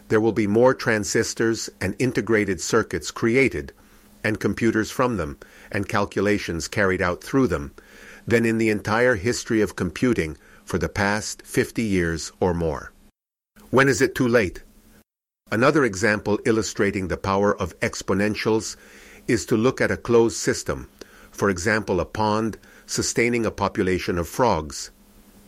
there 0.09 0.21
will 0.21 0.33
be 0.33 0.47
more 0.47 0.75
transistors 0.75 1.71
and 1.81 1.95
integrated 1.99 2.61
circuits 2.61 3.11
created, 3.11 3.73
and 4.23 4.41
computers 4.41 4.91
from 4.91 5.17
them, 5.17 5.38
and 5.71 5.88
calculations 5.88 6.69
carried 6.69 7.03
out 7.03 7.23
through 7.23 7.47
them, 7.47 7.73
than 8.26 8.47
in 8.47 8.59
the 8.59 8.71
entire 8.71 9.17
history 9.17 9.61
of 9.61 9.76
computing 9.76 10.37
for 10.64 10.79
the 10.79 10.88
past 10.88 11.43
50 11.43 11.83
years 11.83 12.33
or 12.41 12.55
more. 12.55 12.93
When 13.71 13.88
is 13.88 14.00
it 14.00 14.14
too 14.14 14.29
late? 14.29 14.62
Another 15.54 15.84
example 15.84 16.40
illustrating 16.44 17.06
the 17.06 17.16
power 17.16 17.56
of 17.56 17.78
exponentials 17.78 18.74
is 19.28 19.46
to 19.46 19.56
look 19.56 19.80
at 19.80 19.92
a 19.92 19.96
closed 19.96 20.36
system, 20.36 20.88
for 21.30 21.48
example, 21.48 22.00
a 22.00 22.04
pond 22.04 22.58
sustaining 22.86 23.46
a 23.46 23.52
population 23.52 24.18
of 24.18 24.26
frogs. 24.26 24.90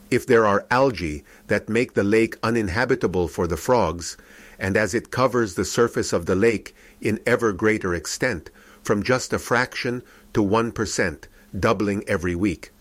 If 0.09 0.25
there 0.25 0.45
are 0.45 0.65
algae 0.71 1.25
that 1.47 1.67
make 1.67 1.93
the 1.93 2.05
lake 2.05 2.37
uninhabitable 2.41 3.27
for 3.27 3.47
the 3.47 3.57
frogs, 3.57 4.15
and 4.57 4.77
as 4.77 4.93
it 4.93 5.11
covers 5.11 5.55
the 5.55 5.65
surface 5.65 6.13
of 6.13 6.25
the 6.25 6.35
lake 6.35 6.73
in 7.01 7.19
ever 7.25 7.51
greater 7.51 7.93
extent, 7.93 8.49
from 8.81 9.03
just 9.03 9.33
a 9.33 9.39
fraction 9.39 10.03
to 10.33 10.41
1%, 10.41 11.23
doubling 11.59 12.05
every 12.07 12.33
week, 12.33 12.71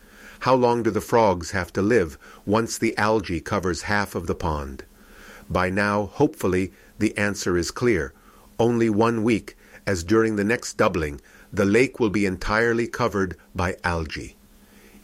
how 0.40 0.54
long 0.54 0.84
do 0.84 0.92
the 0.92 1.00
frogs 1.00 1.50
have 1.50 1.72
to 1.72 1.82
live 1.82 2.18
once 2.44 2.78
the 2.78 2.96
algae 2.96 3.40
covers 3.40 3.82
half 3.82 4.14
of 4.14 4.28
the 4.28 4.36
pond? 4.36 4.84
By 5.48 5.70
now, 5.70 6.06
hopefully, 6.06 6.72
the 6.98 7.16
answer 7.16 7.56
is 7.56 7.70
clear. 7.70 8.12
Only 8.58 8.90
one 8.90 9.22
week, 9.22 9.56
as 9.86 10.02
during 10.02 10.36
the 10.36 10.44
next 10.44 10.74
doubling, 10.74 11.20
the 11.52 11.64
lake 11.64 12.00
will 12.00 12.10
be 12.10 12.26
entirely 12.26 12.86
covered 12.86 13.36
by 13.54 13.76
algae. 13.84 14.36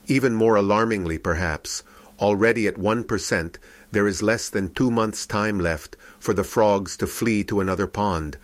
Even 0.07 0.35
more 0.35 0.57
alarmingly, 0.57 1.19
perhaps, 1.19 1.83
already 2.19 2.67
at 2.67 2.77
1%, 2.77 3.57
there 3.93 4.09
is 4.09 4.23
less 4.23 4.49
than 4.49 4.73
two 4.73 4.91
months' 4.91 5.27
time 5.27 5.59
left 5.59 5.97
for 6.19 6.35
the 6.35 6.45
frogs 6.45 6.97
to 6.97 7.07
flee 7.07 7.45
to 7.45 7.61
another 7.61 7.87
pond, 7.87 8.37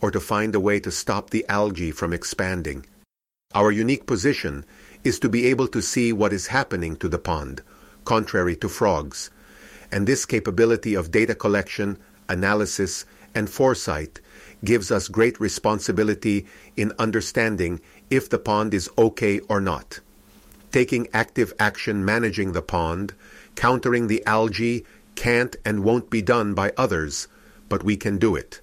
or 0.00 0.10
to 0.10 0.20
find 0.20 0.54
a 0.54 0.60
way 0.60 0.80
to 0.80 0.90
stop 0.90 1.30
the 1.30 1.44
algae 1.48 1.90
from 1.90 2.12
expanding. 2.12 2.84
Our 3.54 3.70
unique 3.70 4.06
position 4.06 4.64
is 5.04 5.18
to 5.20 5.28
be 5.28 5.46
able 5.46 5.68
to 5.68 5.82
see 5.82 6.12
what 6.12 6.32
is 6.32 6.46
happening 6.48 6.96
to 6.96 7.08
the 7.08 7.18
pond, 7.18 7.62
contrary 8.04 8.56
to 8.56 8.68
frogs. 8.68 9.30
And 9.90 10.06
this 10.06 10.24
capability 10.24 10.94
of 10.94 11.10
data 11.10 11.34
collection, 11.34 11.98
analysis, 12.28 13.04
and 13.34 13.48
foresight 13.48 14.20
gives 14.64 14.90
us 14.90 15.08
great 15.08 15.40
responsibility 15.40 16.46
in 16.76 16.92
understanding 16.98 17.80
if 18.10 18.28
the 18.28 18.38
pond 18.38 18.74
is 18.74 18.90
okay 18.96 19.40
or 19.48 19.60
not. 19.60 20.00
Taking 20.70 21.08
active 21.12 21.52
action 21.58 22.04
managing 22.04 22.52
the 22.52 22.62
pond, 22.62 23.14
countering 23.56 24.06
the 24.06 24.24
algae, 24.26 24.84
can't 25.14 25.56
and 25.64 25.84
won't 25.84 26.10
be 26.10 26.22
done 26.22 26.54
by 26.54 26.72
others, 26.76 27.28
but 27.68 27.82
we 27.82 27.96
can 27.96 28.18
do 28.18 28.36
it. 28.36 28.60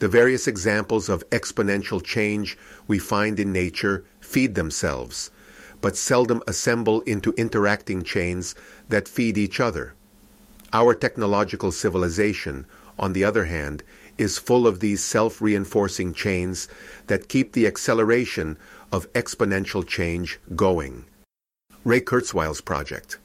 The 0.00 0.08
various 0.08 0.46
examples 0.46 1.08
of 1.08 1.28
exponential 1.30 2.02
change 2.02 2.56
we 2.88 2.98
find 2.98 3.38
in 3.38 3.52
nature 3.52 4.04
feed 4.20 4.54
themselves, 4.54 5.30
but 5.80 5.96
seldom 5.96 6.42
assemble 6.46 7.02
into 7.02 7.32
interacting 7.36 8.02
chains 8.02 8.54
that 8.88 9.08
feed 9.08 9.36
each 9.36 9.60
other. 9.60 9.94
Our 10.72 10.94
technological 10.94 11.72
civilization, 11.72 12.66
on 13.00 13.14
the 13.14 13.24
other 13.24 13.46
hand, 13.46 13.82
is 14.18 14.38
full 14.38 14.66
of 14.66 14.78
these 14.78 15.02
self 15.02 15.42
reinforcing 15.42 16.12
chains 16.14 16.68
that 17.08 17.28
keep 17.28 17.52
the 17.52 17.66
acceleration 17.66 18.56
of 18.92 19.12
exponential 19.14 19.84
change 19.84 20.38
going. 20.54 21.04
Ray 21.82 22.00
Kurzweil's 22.00 22.60
project. 22.60 23.16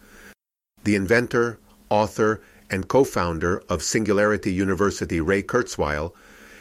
The 0.86 0.96
inventor, 0.96 1.60
author, 1.90 2.42
and 2.72 2.88
co 2.88 3.04
founder 3.04 3.62
of 3.70 3.84
Singularity 3.84 4.54
University, 4.54 5.20
Ray 5.20 5.44
Kurzweil, 5.44 6.14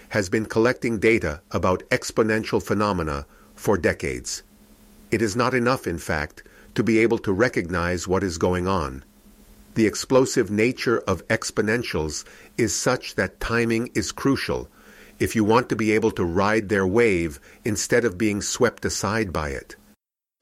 has 0.09 0.29
been 0.29 0.46
collecting 0.46 0.98
data 0.98 1.40
about 1.50 1.88
exponential 1.90 2.62
phenomena 2.62 3.27
for 3.55 3.79
decades. 3.79 4.42
It 5.11 5.22
is 5.22 5.37
not 5.37 5.55
enough, 5.55 5.87
in 5.87 5.98
fact, 5.98 6.42
to 6.74 6.83
be 6.83 6.98
able 6.98 7.18
to 7.18 7.33
recognize 7.33 8.09
what 8.09 8.24
is 8.24 8.38
going 8.38 8.66
on. 8.66 9.05
The 9.74 9.87
explosive 9.87 10.50
nature 10.50 10.98
of 11.00 11.26
exponentials 11.26 12.24
is 12.56 12.72
such 12.74 13.16
that 13.16 13.40
timing 13.40 13.90
is 13.94 14.12
crucial 14.12 14.68
if 15.18 15.34
you 15.34 15.42
want 15.42 15.68
to 15.68 15.76
be 15.76 15.92
able 15.92 16.12
to 16.12 16.24
ride 16.24 16.68
their 16.68 16.87
wave 16.87 17.40
instead 17.64 18.04
of 18.04 18.18
being 18.18 18.40
swept 18.40 18.84
aside 18.84 19.32
by 19.32 19.50
it. 19.50 19.74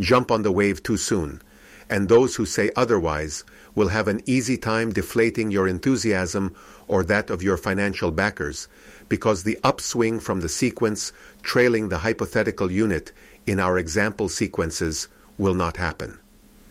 Jump 0.01 0.31
on 0.31 0.43
the 0.43 0.53
wave 0.53 0.83
too 0.83 0.97
soon, 0.97 1.41
and 1.89 2.09
those 2.09 2.37
who 2.37 2.45
say 2.45 2.71
otherwise 2.77 3.45
will 3.75 3.89
have 3.89 4.09
an 4.09 4.21
easy 4.27 4.59
time 4.59 4.93
deflating 4.93 5.51
your 5.51 5.67
enthusiasm 5.67 6.55
or 6.87 7.03
that 7.05 7.31
of 7.31 7.43
your 7.43 7.57
financial 7.57 8.11
backers, 8.11 8.69
because 9.09 9.43
the 9.43 9.59
upswing 9.65 10.21
from 10.21 10.41
the 10.41 10.49
sequence 10.49 11.13
trailing 11.43 11.89
the 11.89 11.99
hypothetical 11.99 12.71
unit 12.71 13.13
in 13.47 13.59
our 13.59 13.79
example 13.79 14.29
sequences 14.29 15.09
will 15.39 15.55
not 15.55 15.77
happen. 15.79 16.19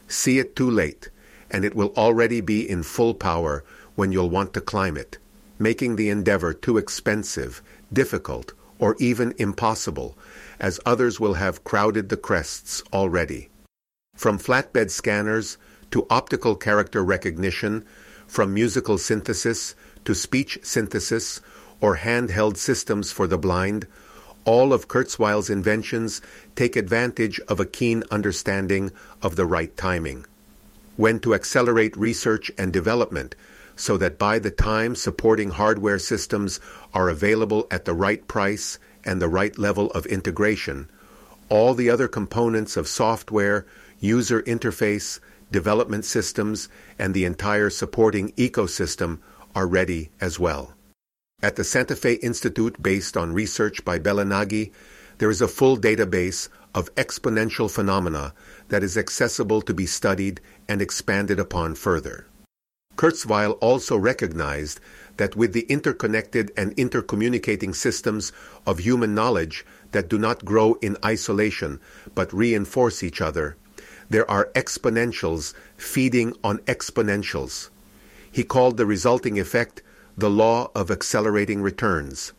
See 0.08 0.38
it 0.38 0.56
too 0.56 0.70
late, 0.70 1.10
and 1.52 1.64
it 1.64 1.76
will 1.76 1.94
already 1.96 2.42
be 2.42 2.68
in 2.68 2.82
full 2.82 3.14
power 3.14 3.64
when 3.96 4.12
you'll 4.12 4.30
want 4.30 4.54
to 4.54 4.62
climb 4.62 4.98
it, 4.98 5.18
making 5.60 5.96
the 5.96 6.10
endeavor 6.10 6.54
too 6.54 6.78
expensive, 6.78 7.62
difficult, 7.94 8.54
or 8.80 8.96
even 9.00 9.36
impossible, 9.38 10.18
as 10.60 10.80
others 10.86 11.20
will 11.20 11.36
have 11.36 11.64
crowded 11.64 12.10
the 12.10 12.18
crests 12.18 12.82
already. 12.92 13.50
From 14.16 14.40
flatbed 14.40 14.90
scanners 14.90 15.58
to 15.92 16.08
optical 16.10 16.56
character 16.56 17.04
recognition, 17.04 17.86
from 18.26 18.54
musical 18.54 18.98
synthesis 18.98 19.76
to 20.06 20.16
speech 20.16 20.58
synthesis, 20.64 21.42
or 21.82 21.98
handheld 21.98 22.58
systems 22.58 23.12
for 23.12 23.28
the 23.28 23.38
blind, 23.38 23.88
all 24.46 24.74
of 24.74 24.88
Kurzweil's 24.88 25.50
inventions 25.50 26.22
take 26.56 26.76
advantage 26.76 27.40
of 27.42 27.60
a 27.60 27.66
keen 27.66 28.04
understanding 28.10 28.92
of 29.22 29.36
the 29.36 29.46
right 29.46 29.76
timing. 29.78 30.26
When 31.02 31.20
to 31.22 31.34
accelerate 31.34 31.98
research 31.98 32.52
and 32.60 32.72
development 32.72 33.34
so 33.76 33.98
that 33.98 34.20
by 34.20 34.38
the 34.38 34.52
time 34.52 34.94
supporting 34.94 35.50
hardware 35.50 35.98
systems 35.98 36.60
are 36.94 37.10
available 37.10 37.66
at 37.72 37.86
the 37.86 37.96
right 37.96 38.28
price 38.28 38.78
and 39.04 39.20
the 39.20 39.28
right 39.28 39.58
level 39.58 39.90
of 39.94 40.06
integration, 40.06 40.92
all 41.50 41.74
the 41.74 41.90
other 41.90 42.08
components 42.08 42.78
of 42.78 42.88
software, 42.88 43.66
user 44.00 44.44
interface, 44.44 45.20
development 45.52 46.06
systems, 46.06 46.70
and 47.00 47.16
the 47.16 47.26
entire 47.26 47.72
supporting 47.72 48.32
ecosystem 48.34 49.18
are 49.56 49.66
ready 49.66 50.12
as 50.22 50.38
well. 50.38 50.76
At 51.42 51.56
the 51.56 51.64
Santa 51.64 51.96
Fe 51.96 52.14
Institute, 52.22 52.80
based 52.80 53.18
on 53.18 53.34
research 53.34 53.84
by 53.84 53.98
Béla 53.98 54.28
Nagy, 54.28 54.72
there 55.18 55.32
is 55.32 55.42
a 55.42 55.48
full 55.48 55.78
database 55.78 56.48
of 56.74 56.94
exponential 56.96 57.70
phenomena 57.70 58.34
that 58.70 58.84
is 58.84 58.98
accessible 58.98 59.62
to 59.62 59.74
be 59.74 59.86
studied 59.86 60.42
and 60.68 60.82
expanded 60.82 61.40
upon 61.40 61.76
further. 61.76 62.28
Kurzweil 62.96 63.58
also 63.62 63.98
recognized 63.98 64.80
that 65.18 65.36
with 65.36 65.54
the 65.54 65.66
interconnected 65.70 66.52
and 66.56 66.76
intercommunicating 66.76 67.76
systems 67.76 68.32
of 68.66 68.80
human 68.80 69.16
knowledge 69.16 69.66
that 69.92 70.10
do 70.10 70.18
not 70.18 70.46
grow 70.46 70.74
in 70.82 70.98
isolation 71.04 71.80
but 72.16 72.34
reinforce 72.34 73.04
each 73.04 73.22
other, 73.22 73.58
there 74.10 74.30
are 74.30 74.52
exponentials 74.56 75.54
feeding 75.78 76.34
on 76.44 76.58
exponentials. 76.60 77.70
He 78.32 78.44
called 78.44 78.78
the 78.78 78.86
resulting 78.86 79.40
effect 79.40 79.82
the 80.18 80.30
law 80.30 80.70
of 80.76 80.92
accelerating 80.92 81.62
returns. 81.62 82.34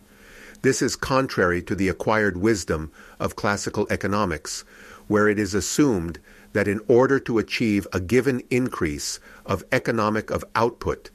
This 0.62 0.80
is 0.80 0.94
contrary 0.94 1.60
to 1.62 1.74
the 1.74 1.88
acquired 1.88 2.36
wisdom 2.36 2.92
of 3.18 3.34
classical 3.34 3.86
economics, 3.90 4.64
where 5.08 5.28
it 5.28 5.38
is 5.38 5.54
assumed 5.54 6.20
that 6.52 6.68
in 6.68 6.80
order 6.86 7.18
to 7.18 7.38
achieve 7.38 7.86
a 7.92 7.98
given 7.98 8.42
increase 8.48 9.18
of 9.44 9.64
economic 9.72 10.30
of 10.30 10.44
output, 10.54 11.10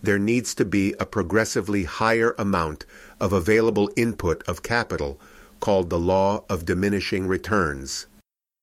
there 0.00 0.20
needs 0.20 0.54
to 0.54 0.64
be 0.64 0.94
a 1.00 1.06
progressively 1.06 1.82
higher 1.82 2.34
amount 2.38 2.86
of 3.18 3.32
available 3.32 3.90
input 3.96 4.42
of 4.46 4.62
capital 4.62 5.20
called 5.58 5.90
the 5.90 5.98
law 5.98 6.44
of 6.48 6.64
diminishing 6.64 7.26
returns. 7.26 8.06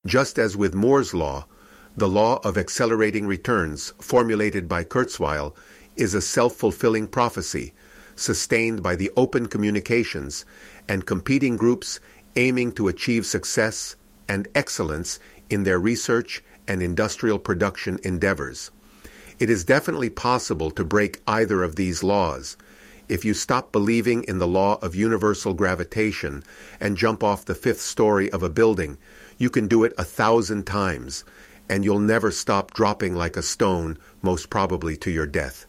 Just 0.06 0.39
as 0.39 0.56
with 0.56 0.73
Moore's 0.73 1.13
law, 1.13 1.47
the 1.97 2.08
law 2.08 2.39
of 2.45 2.58
accelerating 2.58 3.28
returns 3.28 3.93
formulated 3.99 4.69
by 4.69 4.86
Kurzweil 4.86 5.54
is 5.97 6.13
a 6.13 6.21
self-fulfilling 6.21 7.08
prophecy 7.08 7.73
sustained 8.19 8.84
by 8.84 8.95
the 8.95 9.12
open 9.15 9.47
communications 9.47 10.45
and 10.88 11.05
competing 11.05 11.58
groups 11.58 11.99
aiming 12.36 12.71
to 12.73 12.88
achieve 12.88 13.25
success 13.25 13.95
and 14.27 14.47
excellence 14.53 15.19
in 15.49 15.63
their 15.63 15.79
research 15.79 16.43
and 16.67 16.84
industrial 16.84 17.39
production 17.39 17.99
endeavors. 18.03 18.71
It 19.39 19.49
is 19.49 19.63
definitely 19.63 20.10
possible 20.10 20.69
to 20.71 20.84
break 20.84 21.21
either 21.25 21.63
of 21.63 21.75
these 21.75 22.03
laws. 22.03 22.58
If 23.08 23.25
you 23.25 23.34
stop 23.34 23.71
believing 23.71 24.23
in 24.23 24.38
the 24.38 24.47
law 24.47 24.77
of 24.82 24.95
universal 24.95 25.53
gravitation 25.53 26.43
and 26.79 26.97
jump 26.97 27.23
off 27.23 27.45
the 27.45 27.55
fifth 27.55 27.82
story 27.82 28.32
of 28.32 28.43
a 28.43 28.49
building, 28.49 28.97
you 29.38 29.49
can 29.49 29.67
do 29.67 29.84
it 29.84 29.93
a 29.97 30.03
thousand 30.03 30.67
times, 30.67 31.23
and 31.67 31.84
you'll 31.84 31.99
never 31.99 32.29
stop 32.29 32.73
dropping 32.73 33.15
like 33.15 33.38
a 33.38 33.41
stone, 33.41 33.97
most 34.21 34.49
probably 34.49 34.95
to 34.97 35.10
your 35.10 35.25
death. 35.25 35.65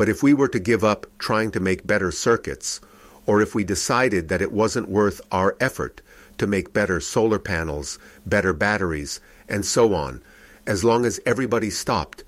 But 0.00 0.08
if 0.08 0.22
we 0.22 0.32
were 0.32 0.48
to 0.48 0.58
give 0.58 0.82
up 0.82 1.06
trying 1.18 1.50
to 1.50 1.60
make 1.60 1.86
better 1.86 2.10
circuits, 2.10 2.80
or 3.26 3.42
if 3.42 3.54
we 3.54 3.64
decided 3.64 4.28
that 4.28 4.40
it 4.40 4.50
wasn't 4.50 4.88
worth 4.88 5.20
our 5.30 5.58
effort 5.60 6.00
to 6.38 6.46
make 6.46 6.72
better 6.72 7.00
solar 7.00 7.38
panels, 7.38 7.98
better 8.24 8.54
batteries, 8.54 9.20
and 9.46 9.62
so 9.62 9.92
on, 9.92 10.22
as 10.66 10.84
long 10.84 11.04
as 11.04 11.20
everybody 11.26 11.68
stopped, 11.68 12.24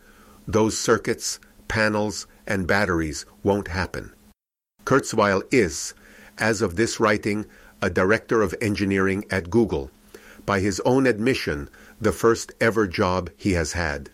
those 0.47 0.77
circuits, 0.77 1.41
panels, 1.67 2.27
and 2.47 2.67
batteries 2.67 3.25
won't 3.43 3.69
happen. 3.69 4.13
Kurzweil 4.85 5.43
is, 5.51 5.95
as 6.37 6.61
of 6.61 6.77
this 6.77 7.01
writing, 7.01 7.47
a 7.81 7.89
director 7.89 8.43
of 8.43 8.55
engineering 8.61 9.25
at 9.31 9.49
Google, 9.49 9.91
by 10.45 10.61
his 10.61 10.79
own 10.81 11.07
admission, 11.07 11.71
the 11.99 12.13
first 12.13 12.53
ever 12.61 12.87
job 12.87 13.31
he 13.35 13.55
has 13.55 13.73
had. 13.73 14.11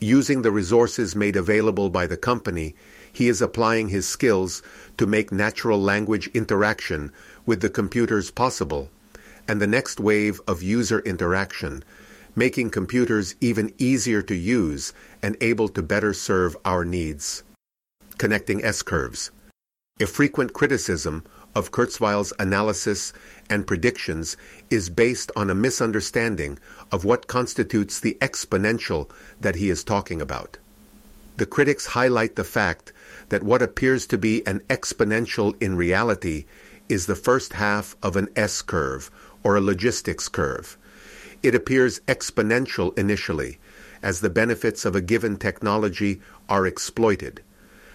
Using 0.00 0.42
the 0.42 0.52
resources 0.52 1.16
made 1.16 1.34
available 1.34 1.90
by 1.90 2.06
the 2.06 2.16
company, 2.16 2.76
he 3.12 3.28
is 3.28 3.42
applying 3.42 3.88
his 3.88 4.06
skills 4.06 4.62
to 4.96 5.06
make 5.06 5.32
natural 5.32 5.80
language 5.80 6.28
interaction 6.34 7.10
with 7.46 7.60
the 7.60 7.70
computers 7.70 8.30
possible 8.30 8.90
and 9.48 9.60
the 9.60 9.66
next 9.66 9.98
wave 9.98 10.40
of 10.46 10.62
user 10.62 11.00
interaction, 11.00 11.82
making 12.36 12.70
computers 12.70 13.34
even 13.40 13.74
easier 13.78 14.22
to 14.22 14.36
use 14.36 14.92
and 15.20 15.36
able 15.40 15.68
to 15.70 15.82
better 15.82 16.12
serve 16.12 16.56
our 16.64 16.84
needs. 16.84 17.42
Connecting 18.18 18.62
S-curves. 18.62 19.32
A 20.00 20.06
frequent 20.06 20.52
criticism 20.52 21.24
of 21.58 21.72
Kurzweil's 21.72 22.32
analysis 22.38 23.12
and 23.50 23.66
predictions 23.66 24.36
is 24.70 24.88
based 24.88 25.32
on 25.34 25.50
a 25.50 25.56
misunderstanding 25.56 26.56
of 26.92 27.04
what 27.04 27.26
constitutes 27.26 27.98
the 27.98 28.16
exponential 28.20 29.10
that 29.40 29.56
he 29.56 29.68
is 29.68 29.82
talking 29.82 30.22
about. 30.22 30.56
The 31.36 31.46
critics 31.46 31.86
highlight 31.86 32.36
the 32.36 32.44
fact 32.44 32.92
that 33.30 33.42
what 33.42 33.60
appears 33.60 34.06
to 34.06 34.16
be 34.16 34.46
an 34.46 34.60
exponential 34.70 35.60
in 35.60 35.76
reality 35.76 36.44
is 36.88 37.06
the 37.06 37.16
first 37.16 37.54
half 37.54 37.96
of 38.04 38.14
an 38.14 38.28
S 38.36 38.62
curve 38.62 39.10
or 39.42 39.56
a 39.56 39.60
logistics 39.60 40.28
curve. 40.28 40.78
It 41.42 41.56
appears 41.56 42.00
exponential 42.06 42.96
initially 42.96 43.58
as 44.00 44.20
the 44.20 44.30
benefits 44.30 44.84
of 44.84 44.94
a 44.94 45.00
given 45.00 45.36
technology 45.36 46.20
are 46.48 46.68
exploited. 46.68 47.42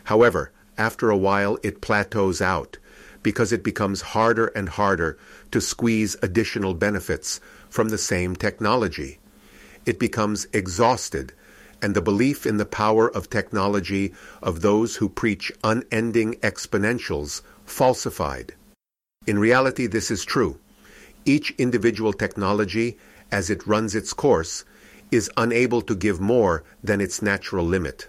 However, 0.04 0.52
after 0.78 1.10
a 1.10 1.18
while 1.18 1.58
it 1.64 1.80
plateaus 1.80 2.42
out 2.42 2.78
because 3.24 3.52
it 3.52 3.64
becomes 3.64 4.02
harder 4.02 4.48
and 4.48 4.70
harder 4.70 5.18
to 5.52 5.62
squeeze 5.62 6.16
additional 6.22 6.74
benefits 6.74 7.40
from 7.70 7.90
the 7.90 7.98
same 7.98 8.36
technology. 8.36 9.20
It 9.86 9.98
becomes 9.98 10.48
exhausted, 10.54 11.34
and 11.82 11.96
the 11.96 12.02
belief 12.02 12.46
in 12.46 12.58
the 12.58 12.66
power 12.66 13.10
of 13.10 13.30
technology 13.30 14.14
of 14.42 14.62
those 14.62 14.98
who 14.98 15.10
preach 15.10 15.52
unending 15.64 16.36
exponentials 16.36 17.42
falsified. 17.66 18.54
In 19.26 19.40
reality, 19.40 19.88
this 19.88 20.12
is 20.12 20.24
true. 20.24 20.60
Each 21.26 21.52
individual 21.58 22.14
technology, 22.14 22.98
as 23.32 23.50
it 23.50 23.66
runs 23.66 23.96
its 23.96 24.14
course, 24.14 24.66
is 25.12 25.32
unable 25.38 25.82
to 25.82 25.96
give 25.96 26.20
more 26.20 26.64
than 26.84 27.00
its 27.00 27.22
natural 27.22 27.66
limit. 27.66 28.08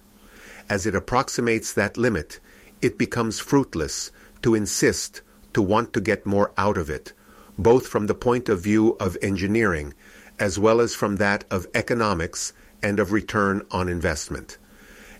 As 0.68 0.86
it 0.86 0.94
approximates 0.94 1.72
that 1.74 1.96
limit, 1.96 2.40
it 2.80 2.98
becomes 2.98 3.38
fruitless 3.38 4.10
to 4.44 4.54
insist 4.54 5.22
to 5.52 5.60
want 5.60 5.92
to 5.92 6.00
get 6.00 6.24
more 6.24 6.52
out 6.56 6.78
of 6.78 6.88
it, 6.88 7.12
both 7.58 7.88
from 7.88 8.06
the 8.06 8.14
point 8.14 8.48
of 8.48 8.60
view 8.60 8.96
of 9.00 9.18
engineering 9.20 9.92
as 10.38 10.58
well 10.58 10.80
as 10.80 10.94
from 10.94 11.16
that 11.16 11.44
of 11.50 11.66
economics 11.74 12.52
and 12.82 13.00
of 13.00 13.10
return 13.12 13.62
on 13.70 13.88
investment. 13.88 14.58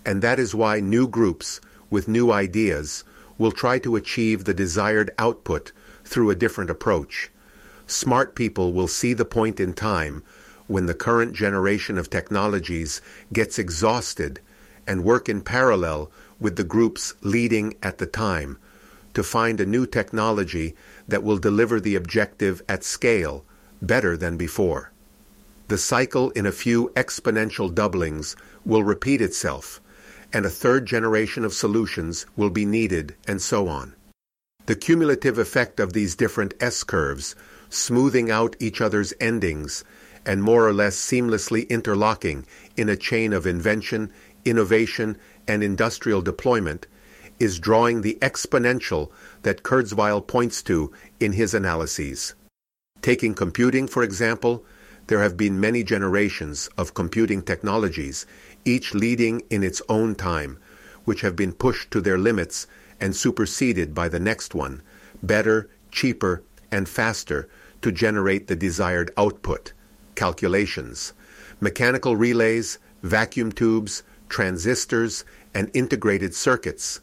And 0.05 0.23
that 0.23 0.39
is 0.39 0.55
why 0.55 0.81
new 0.81 1.09
groups 1.09 1.61
with 1.91 2.09
new 2.09 2.31
ideas 2.31 3.05
will 3.39 3.53
try 3.53 3.79
to 3.81 3.97
achieve 3.97 4.45
the 4.45 4.55
desired 4.55 5.11
output 5.19 5.73
through 6.05 6.31
a 6.31 6.37
different 6.37 6.71
approach 6.71 7.31
smart 7.87 8.35
people 8.35 8.73
will 8.73 8.89
see 8.89 9.13
the 9.13 9.25
point 9.25 9.61
in 9.61 9.73
time 9.73 10.23
when 10.67 10.87
the 10.87 10.95
current 10.95 11.35
generation 11.35 11.99
of 11.99 12.09
technologies 12.09 13.01
gets 13.33 13.59
exhausted 13.59 14.41
and 14.87 15.05
work 15.05 15.29
in 15.29 15.41
parallel 15.41 16.11
with 16.41 16.57
the 16.57 16.65
groups 16.65 17.15
leading 17.21 17.75
at 17.83 17.99
the 17.99 18.07
time 18.07 18.59
to 19.15 19.23
find 19.23 19.61
a 19.61 19.67
new 19.67 19.87
technology 19.87 20.75
that 21.09 21.23
will 21.23 21.39
deliver 21.39 21.81
the 21.81 21.95
objective 21.95 22.63
at 22.69 22.85
scale 22.85 23.45
better 23.81 24.17
than 24.17 24.37
before. 24.37 24.93
The 25.69 25.79
cycle 25.79 26.31
in 26.31 26.45
a 26.45 26.53
few 26.53 26.91
exponential 26.95 27.75
doublings 27.75 28.37
will 28.65 28.85
repeat 28.85 29.23
itself, 29.23 29.81
and 30.33 30.45
a 30.45 30.51
third 30.51 30.87
generation 30.87 31.45
of 31.45 31.55
solutions 31.55 32.27
will 32.37 32.51
be 32.51 32.67
needed, 32.67 33.15
and 33.27 33.41
so 33.41 33.69
on. 33.69 33.95
The 34.67 34.77
cumulative 34.77 35.39
effect 35.39 35.81
of 35.81 35.93
these 35.93 36.17
different 36.17 36.55
S 36.61 36.85
curves 36.85 37.35
smoothing 37.71 38.31
out 38.31 38.57
each 38.61 38.81
other's 38.81 39.13
endings, 39.21 39.85
and 40.25 40.43
more 40.43 40.67
or 40.67 40.73
less 40.73 40.97
seamlessly 40.97 41.69
interlocking 41.69 42.47
in 42.77 42.89
a 42.89 42.97
chain 42.97 43.33
of 43.33 43.47
invention, 43.47 44.11
innovation, 44.45 45.17
and 45.47 45.63
industrial 45.63 46.23
deployment, 46.23 46.87
is 47.45 47.59
drawing 47.59 48.01
the 48.01 48.19
exponential 48.21 49.11
that 49.43 49.63
Kurzweil 49.63 50.27
points 50.27 50.63
to 50.63 50.91
in 51.21 51.33
his 51.33 51.55
analyses. 51.55 52.35
Taking 53.03 53.35
computing, 53.35 53.87
for 53.87 54.03
example, 54.03 54.65
there 55.09 55.21
have 55.21 55.37
been 55.37 55.61
many 55.61 55.85
generations 55.85 56.71
of 56.79 56.95
computing 56.95 57.43
technologies, 57.43 58.25
each 58.65 58.95
leading 58.95 59.43
in 59.51 59.63
its 59.63 59.83
own 59.89 60.15
time, 60.15 60.59
which 61.05 61.21
have 61.21 61.37
been 61.37 61.53
pushed 61.53 61.91
to 61.91 62.01
their 62.01 62.17
limits 62.17 62.67
and 62.99 63.15
superseded 63.15 63.95
by 63.95 64.09
the 64.09 64.19
next 64.21 64.55
one, 64.55 64.81
better, 65.23 65.69
cheaper, 65.91 66.43
and 66.73 66.89
faster 66.89 67.49
to 67.83 67.93
generate 67.93 68.47
the 68.47 68.57
desired 68.57 69.11
output, 69.19 69.75
calculations, 70.15 71.13
mechanical 71.61 72.17
relays, 72.17 72.79
vacuum 73.03 73.53
tubes, 73.53 74.03
transistors, 74.31 75.25
and 75.53 75.71
integrated 75.75 76.35
circuits, 76.35 77.01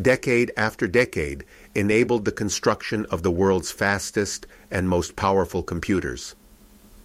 decade 0.00 0.50
after 0.56 0.86
decade, 0.86 1.44
enabled 1.74 2.24
the 2.24 2.32
construction 2.32 3.06
of 3.10 3.22
the 3.22 3.30
world's 3.30 3.70
fastest 3.70 4.46
and 4.70 4.88
most 4.88 5.16
powerful 5.16 5.62
computers. 5.62 6.34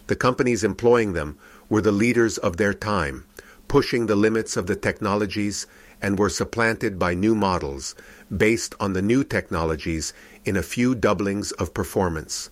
The 0.07 0.15
companies 0.15 0.63
employing 0.63 1.13
them 1.13 1.37
were 1.69 1.81
the 1.81 1.91
leaders 1.91 2.37
of 2.37 2.57
their 2.57 2.73
time, 2.73 3.25
pushing 3.67 4.05
the 4.05 4.15
limits 4.15 4.55
of 4.55 4.67
the 4.67 4.75
technologies 4.75 5.67
and 6.01 6.17
were 6.17 6.29
supplanted 6.29 6.97
by 6.97 7.13
new 7.13 7.35
models 7.35 7.95
based 8.35 8.75
on 8.79 8.93
the 8.93 9.01
new 9.01 9.23
technologies 9.23 10.13
in 10.45 10.55
a 10.55 10.63
few 10.63 10.95
doublings 10.95 11.51
of 11.53 11.73
performance. 11.73 12.49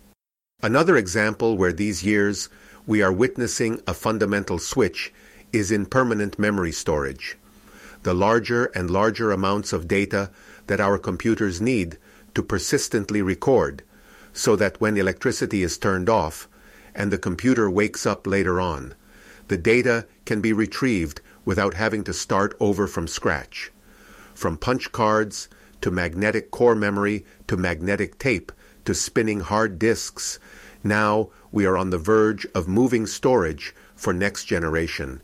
Another 0.61 0.97
example 0.97 1.57
where 1.57 1.73
these 1.73 2.03
years 2.03 2.49
we 2.87 3.01
are 3.01 3.11
witnessing 3.11 3.81
a 3.87 3.93
fundamental 3.93 4.59
switch 4.59 5.13
is 5.53 5.71
in 5.71 5.85
permanent 5.85 6.37
memory 6.37 6.71
storage. 6.71 7.37
The 8.05 8.13
larger 8.13 8.65
and 8.75 8.91
larger 8.91 9.31
amounts 9.31 9.73
of 9.73 9.87
data 9.87 10.29
that 10.67 10.79
our 10.79 10.99
computers 10.99 11.59
need 11.59 11.97
to 12.35 12.43
persistently 12.43 13.23
record, 13.23 13.81
so 14.31 14.55
that 14.57 14.79
when 14.79 14.95
electricity 14.95 15.63
is 15.63 15.79
turned 15.79 16.07
off 16.07 16.47
and 16.93 17.09
the 17.09 17.17
computer 17.17 17.67
wakes 17.67 18.05
up 18.05 18.27
later 18.27 18.61
on, 18.61 18.93
the 19.47 19.57
data 19.57 20.05
can 20.23 20.39
be 20.39 20.53
retrieved 20.53 21.19
without 21.45 21.73
having 21.73 22.03
to 22.03 22.13
start 22.13 22.55
over 22.59 22.85
from 22.85 23.07
scratch. 23.07 23.71
From 24.35 24.55
punch 24.55 24.91
cards 24.91 25.49
to 25.81 25.89
magnetic 25.89 26.51
core 26.51 26.75
memory 26.75 27.25
to 27.47 27.57
magnetic 27.57 28.19
tape 28.19 28.51
to 28.85 28.93
spinning 28.93 29.39
hard 29.39 29.79
disks, 29.79 30.37
now 30.83 31.31
we 31.51 31.65
are 31.65 31.75
on 31.75 31.89
the 31.89 31.97
verge 31.97 32.45
of 32.53 32.67
moving 32.67 33.07
storage 33.07 33.73
for 33.95 34.13
next 34.13 34.45
generation 34.45 35.23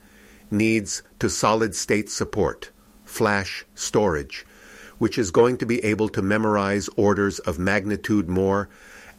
needs 0.52 1.02
to 1.20 1.30
solid 1.30 1.74
state 1.74 2.10
support, 2.10 2.70
flash 3.06 3.66
storage, 3.74 4.46
which 4.98 5.18
is 5.18 5.32
going 5.32 5.58
to 5.58 5.66
be 5.66 5.84
able 5.84 6.10
to 6.10 6.22
memorize 6.22 6.90
orders 6.96 7.40
of 7.40 7.58
magnitude 7.58 8.30
more, 8.30 8.70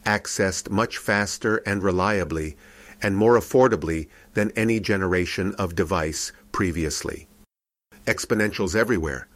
accessed 0.05 0.69
much 0.69 0.97
faster 0.97 1.57
and 1.65 1.83
reliably, 1.83 2.55
and 3.01 3.17
more 3.17 3.37
affordably 3.37 4.07
than 4.33 4.51
any 4.55 4.79
generation 4.79 5.53
of 5.55 5.75
device 5.75 6.31
previously. 6.51 7.27
Exponentials 8.05 8.75
everywhere. 8.75 9.27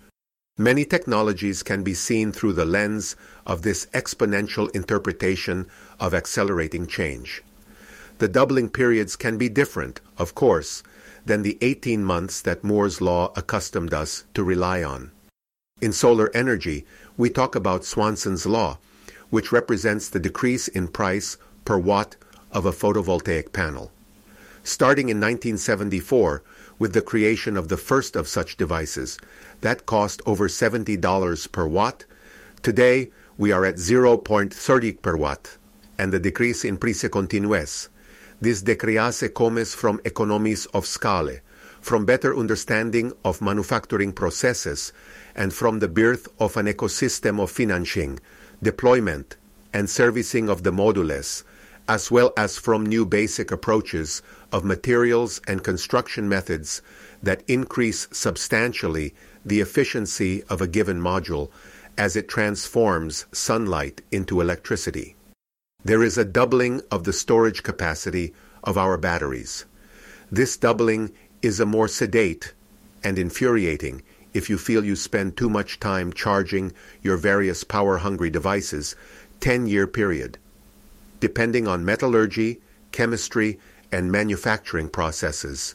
Many 0.58 0.86
technologies 0.86 1.62
can 1.62 1.84
be 1.84 1.94
seen 1.94 2.32
through 2.32 2.54
the 2.54 2.66
lens 2.66 3.16
of 3.46 3.62
this 3.62 3.86
exponential 3.88 4.74
interpretation 4.76 5.68
of 6.00 6.14
accelerating 6.14 6.88
change. 6.88 7.44
The 8.18 8.28
doubling 8.28 8.70
periods 8.70 9.16
can 9.16 9.38
be 9.38 9.50
different, 9.50 10.02
of 10.18 10.34
course, 10.34 10.82
than 11.28 11.44
the 11.44 11.58
18 11.62 12.04
months 12.04 12.42
that 12.42 12.64
Moore's 12.64 13.02
law 13.02 13.32
accustomed 13.36 13.94
us 13.94 14.24
to 14.34 14.44
rely 14.44 14.82
on. 14.82 15.12
In 15.82 15.94
solar 15.94 16.32
energy, 16.34 16.86
we 17.18 17.30
talk 17.30 17.54
about 17.54 17.86
Swanson's 17.86 18.46
law, 18.46 18.80
which 19.30 19.52
represents 19.52 20.10
the 20.10 20.20
decrease 20.20 20.68
in 20.68 20.88
price 20.88 21.38
per 21.66 21.78
watt 21.78 22.16
of 22.52 22.66
a 22.66 22.72
photovoltaic 22.72 23.52
panel. 23.52 23.92
Starting 24.64 25.10
in 25.10 25.18
1974, 25.18 26.42
with 26.80 26.94
the 26.94 27.02
creation 27.02 27.58
of 27.58 27.68
the 27.68 27.78
first 27.78 28.16
of 28.16 28.28
such 28.28 28.58
devices, 28.58 29.18
that 29.62 29.86
cost 29.86 30.22
over 30.26 30.48
$70 30.48 31.52
per 31.52 31.68
watt. 31.68 32.06
Today, 32.64 33.12
we 33.38 33.52
are 33.52 33.66
at 33.66 33.76
0.30 33.76 35.02
per 35.02 35.16
watt, 35.16 35.58
and 35.98 36.12
the 36.12 36.20
decrease 36.20 36.64
in 36.64 36.78
price 36.78 37.08
continues, 37.08 37.90
this 38.40 38.62
decrease 38.62 39.24
comes 39.36 39.74
from 39.74 40.00
economies 40.06 40.68
of 40.68 40.86
scale, 40.86 41.38
from 41.82 42.06
better 42.06 42.38
understanding 42.38 43.12
of 43.26 43.42
manufacturing 43.42 44.14
processes, 44.14 44.94
and 45.36 45.54
from 45.54 45.80
the 45.80 45.88
birth 45.88 46.28
of 46.40 46.56
an 46.58 46.68
ecosystem 46.68 47.42
of 47.42 47.50
financing, 47.50 48.20
deployment, 48.62 49.38
and 49.74 49.90
servicing 49.90 50.50
of 50.50 50.64
the 50.64 50.72
modules, 50.72 51.44
as 51.88 52.12
well 52.12 52.32
as 52.38 52.58
from 52.58 52.86
new 52.86 53.06
basic 53.06 53.52
approaches 53.52 54.22
of 54.52 54.64
materials 54.64 55.42
and 55.48 55.64
construction 55.64 56.28
methods 56.28 56.82
that 57.24 57.44
increase 57.48 58.08
substantially 58.12 59.14
the 59.46 59.62
efficiency 59.62 60.44
of 60.44 60.62
a 60.62 60.68
given 60.68 61.00
module 61.00 61.50
as 61.98 62.16
it 62.16 62.28
transforms 62.28 63.26
sunlight 63.32 64.02
into 64.12 64.42
electricity. 64.42 65.17
There 65.88 66.04
is 66.04 66.18
a 66.18 66.26
doubling 66.26 66.82
of 66.92 67.06
the 67.06 67.14
storage 67.14 67.64
capacity 67.64 68.34
of 68.62 68.78
our 68.78 68.98
batteries. 68.98 69.64
This 70.30 70.58
doubling 70.58 71.14
is 71.42 71.62
a 71.62 71.66
more 71.66 71.88
sedate 71.88 72.54
and 73.06 73.18
infuriating 73.18 74.04
if 74.34 74.50
you 74.50 74.58
feel 74.58 74.84
you 74.84 74.98
spend 74.98 75.38
too 75.38 75.50
much 75.50 75.80
time 75.80 76.12
charging 76.12 76.74
your 77.02 77.16
various 77.16 77.64
power 77.64 78.00
hungry 78.00 78.30
devices 78.30 78.98
10 79.40 79.68
year 79.68 79.88
period. 79.88 80.38
Depending 81.22 81.70
on 81.70 81.86
metallurgy, 81.86 82.60
chemistry, 82.92 83.58
and 83.90 84.12
manufacturing 84.12 84.90
processes, 84.90 85.74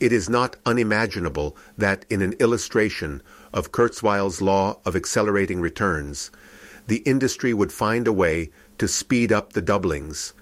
it 0.00 0.10
is 0.10 0.28
not 0.28 0.56
unimaginable 0.66 1.56
that 1.78 2.04
in 2.10 2.22
an 2.22 2.32
illustration 2.40 3.22
of 3.52 3.70
Kurzweil's 3.70 4.42
law 4.42 4.80
of 4.84 4.96
accelerating 4.96 5.60
returns, 5.60 6.32
the 6.88 7.02
industry 7.06 7.54
would 7.54 7.72
find 7.72 8.08
a 8.08 8.12
way 8.12 8.50
to 8.78 8.88
speed 8.88 9.32
up 9.32 9.52
the 9.52 9.62
doublings 9.62 10.32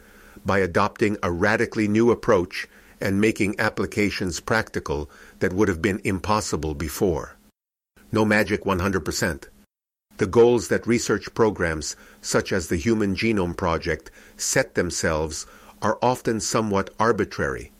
by 0.44 0.58
adopting 0.58 1.16
a 1.22 1.30
radically 1.30 1.88
new 1.88 2.10
approach 2.10 2.68
and 3.00 3.20
making 3.20 3.58
applications 3.58 4.40
practical 4.40 5.10
that 5.40 5.52
would 5.52 5.68
have 5.68 5.82
been 5.82 6.00
impossible 6.04 6.74
before. 6.74 7.36
No 8.12 8.24
magic 8.24 8.64
100%. 8.64 9.44
The 10.18 10.26
goals 10.26 10.68
that 10.68 10.86
research 10.86 11.32
programs 11.34 11.96
such 12.20 12.52
as 12.52 12.68
the 12.68 12.76
Human 12.76 13.14
Genome 13.14 13.56
Project 13.56 14.10
set 14.36 14.74
themselves 14.74 15.46
are 15.80 15.98
often 16.00 16.38
somewhat 16.38 16.90
arbitrary. 16.98 17.72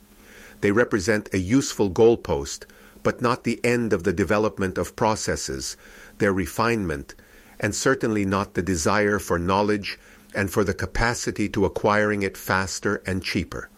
They 0.61 0.73
represent 0.73 1.33
a 1.33 1.38
useful 1.38 1.91
goalpost, 1.91 2.65
but 3.03 3.21
not 3.21 3.45
the 3.45 3.65
end 3.65 3.93
of 3.93 4.05
the 4.05 4.12
development 4.12 4.79
of 4.79 4.97
processes, 4.97 5.77
their 6.19 6.33
refinement, 6.33 7.15
and 7.61 7.75
certainly 7.75 8.25
not 8.25 8.55
the 8.55 8.62
desire 8.62 9.19
for 9.19 9.38
knowledge 9.38 9.99
and 10.35 10.51
for 10.51 10.64
the 10.64 10.75
capacity 10.75 11.49
to 11.49 11.64
acquiring 11.64 12.23
it 12.23 12.37
faster 12.37 13.03
and 13.07 13.23
cheaper. 13.23 13.68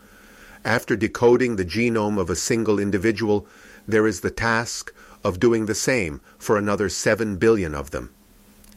After 0.64 0.96
decoding 0.96 1.56
the 1.56 1.64
genome 1.64 2.18
of 2.18 2.30
a 2.30 2.36
single 2.36 2.78
individual, 2.78 3.46
there 3.86 4.06
is 4.06 4.20
the 4.20 4.30
task 4.30 4.94
of 5.22 5.40
doing 5.40 5.66
the 5.66 5.74
same 5.74 6.20
for 6.38 6.56
another 6.56 6.88
7 6.88 7.36
billion 7.36 7.74
of 7.74 7.90
them. 7.90 8.10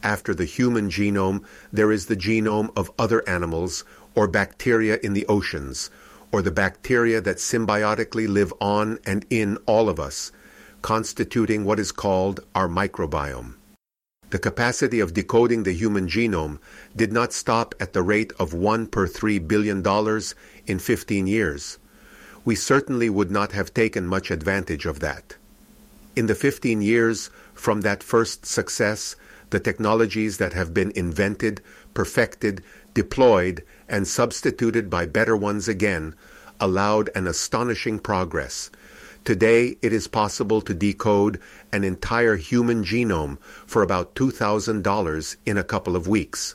After 0.02 0.34
the 0.34 0.44
human 0.44 0.90
genome, 0.90 1.44
there 1.72 1.90
is 1.90 2.06
the 2.06 2.16
genome 2.16 2.70
of 2.76 2.90
other 2.98 3.26
animals 3.28 3.84
or 4.14 4.28
bacteria 4.28 4.98
in 5.02 5.12
the 5.12 5.26
oceans, 5.26 5.90
or 6.30 6.42
the 6.42 6.50
bacteria 6.50 7.20
that 7.20 7.38
symbiotically 7.38 8.28
live 8.28 8.52
on 8.60 8.98
and 9.04 9.24
in 9.30 9.56
all 9.66 9.88
of 9.88 9.98
us, 9.98 10.30
constituting 10.82 11.64
what 11.64 11.80
is 11.80 11.90
called 11.90 12.40
our 12.54 12.68
microbiome. 12.68 13.54
The 14.30 14.38
capacity 14.38 15.00
of 15.00 15.14
decoding 15.14 15.62
the 15.62 15.72
human 15.72 16.06
genome 16.06 16.58
did 16.94 17.12
not 17.12 17.32
stop 17.32 17.74
at 17.80 17.94
the 17.94 18.02
rate 18.02 18.32
of 18.38 18.52
1 18.52 18.88
per 18.88 19.06
3 19.06 19.38
billion 19.38 19.80
dollars 19.80 20.34
in 20.66 20.78
15 20.78 21.26
years. 21.26 21.78
We 22.44 22.54
certainly 22.54 23.08
would 23.08 23.30
not 23.30 23.52
have 23.52 23.72
taken 23.72 24.06
much 24.06 24.30
advantage 24.30 24.84
of 24.84 25.00
that. 25.00 25.36
In 26.14 26.26
the 26.26 26.34
15 26.34 26.82
years 26.82 27.30
from 27.54 27.80
that 27.80 28.02
first 28.02 28.44
success, 28.44 29.16
the 29.48 29.60
technologies 29.60 30.36
that 30.36 30.52
have 30.52 30.74
been 30.74 30.92
invented, 30.94 31.62
perfected, 31.94 32.62
deployed, 32.92 33.64
and 33.88 34.06
substituted 34.06 34.90
by 34.90 35.06
better 35.06 35.36
ones 35.36 35.68
again 35.68 36.14
allowed 36.60 37.08
an 37.14 37.26
astonishing 37.26 37.98
progress 37.98 38.70
Today, 39.28 39.76
it 39.82 39.92
is 39.92 40.08
possible 40.08 40.62
to 40.62 40.72
decode 40.72 41.38
an 41.70 41.84
entire 41.84 42.36
human 42.36 42.82
genome 42.82 43.36
for 43.66 43.82
about 43.82 44.14
$2,000 44.14 45.36
in 45.44 45.58
a 45.58 45.62
couple 45.62 45.96
of 45.96 46.08
weeks. 46.08 46.54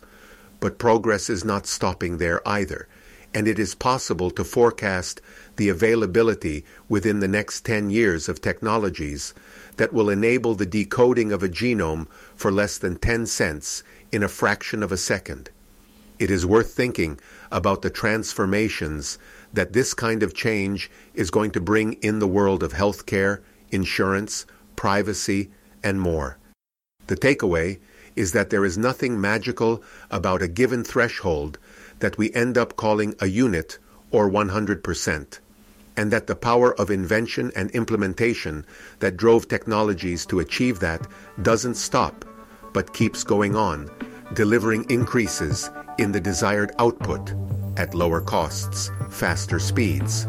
But 0.60 0.80
progress 0.80 1.30
is 1.30 1.46
not 1.46 1.68
stopping 1.68 2.18
there 2.18 2.42
either, 2.48 2.88
and 3.32 3.48
it 3.48 3.60
is 3.60 3.76
possible 3.76 4.32
to 4.32 4.44
forecast 4.44 5.22
the 5.58 5.70
availability 5.70 6.66
within 6.90 7.20
the 7.20 7.28
next 7.28 7.64
10 7.64 7.92
years 7.92 8.28
of 8.28 8.42
technologies 8.42 9.36
that 9.78 9.94
will 9.94 10.10
enable 10.10 10.56
the 10.56 10.66
decoding 10.66 11.32
of 11.32 11.44
a 11.44 11.50
genome 11.50 12.08
for 12.36 12.52
less 12.52 12.80
than 12.80 12.96
10 12.96 13.28
cents 13.28 13.84
in 14.12 14.24
a 14.24 14.28
fraction 14.28 14.82
of 14.82 14.92
a 14.92 14.98
second. 14.98 15.52
It 16.18 16.32
is 16.32 16.44
worth 16.44 16.74
thinking 16.74 17.20
about 17.52 17.84
the 17.84 17.92
transformations 17.92 19.20
that 19.54 19.74
this 19.74 19.94
kind 19.94 20.24
of 20.24 20.34
change 20.34 20.90
is 21.14 21.30
going 21.30 21.52
to 21.52 21.62
bring 21.62 21.94
in 21.94 22.20
the 22.20 22.28
world 22.28 22.64
of 22.64 22.74
healthcare, 22.74 23.42
insurance, 23.72 24.46
privacy, 24.76 25.52
and 25.84 26.02
more. 26.02 26.38
The 27.08 27.16
takeaway 27.16 27.80
is 28.16 28.32
that 28.32 28.50
there 28.50 28.66
is 28.66 28.78
nothing 28.78 29.20
magical 29.20 29.84
about 30.12 30.42
a 30.42 30.48
given 30.48 30.84
threshold 30.84 31.58
that 32.00 32.18
we 32.18 32.34
end 32.34 32.58
up 32.58 32.76
calling 32.76 33.16
a 33.20 33.28
unit 33.28 33.78
or 34.12 34.30
100%, 34.30 35.40
and 35.98 36.12
that 36.12 36.28
the 36.28 36.36
power 36.36 36.74
of 36.80 36.92
invention 36.92 37.52
and 37.56 37.72
implementation 37.72 38.66
that 39.00 39.18
drove 39.18 39.48
technologies 39.48 40.26
to 40.26 40.40
achieve 40.40 40.80
that 40.80 41.08
doesn't 41.42 41.76
stop, 41.76 42.26
but 42.74 42.94
keeps 42.94 43.24
going 43.24 43.56
on, 43.56 43.90
delivering 44.34 44.90
increases 44.90 45.70
in 45.98 46.12
the 46.12 46.22
desired 46.22 46.72
output 46.80 47.34
at 47.78 47.94
lower 47.94 48.22
costs, 48.22 48.92
faster 49.10 49.60
speeds. 49.60 50.28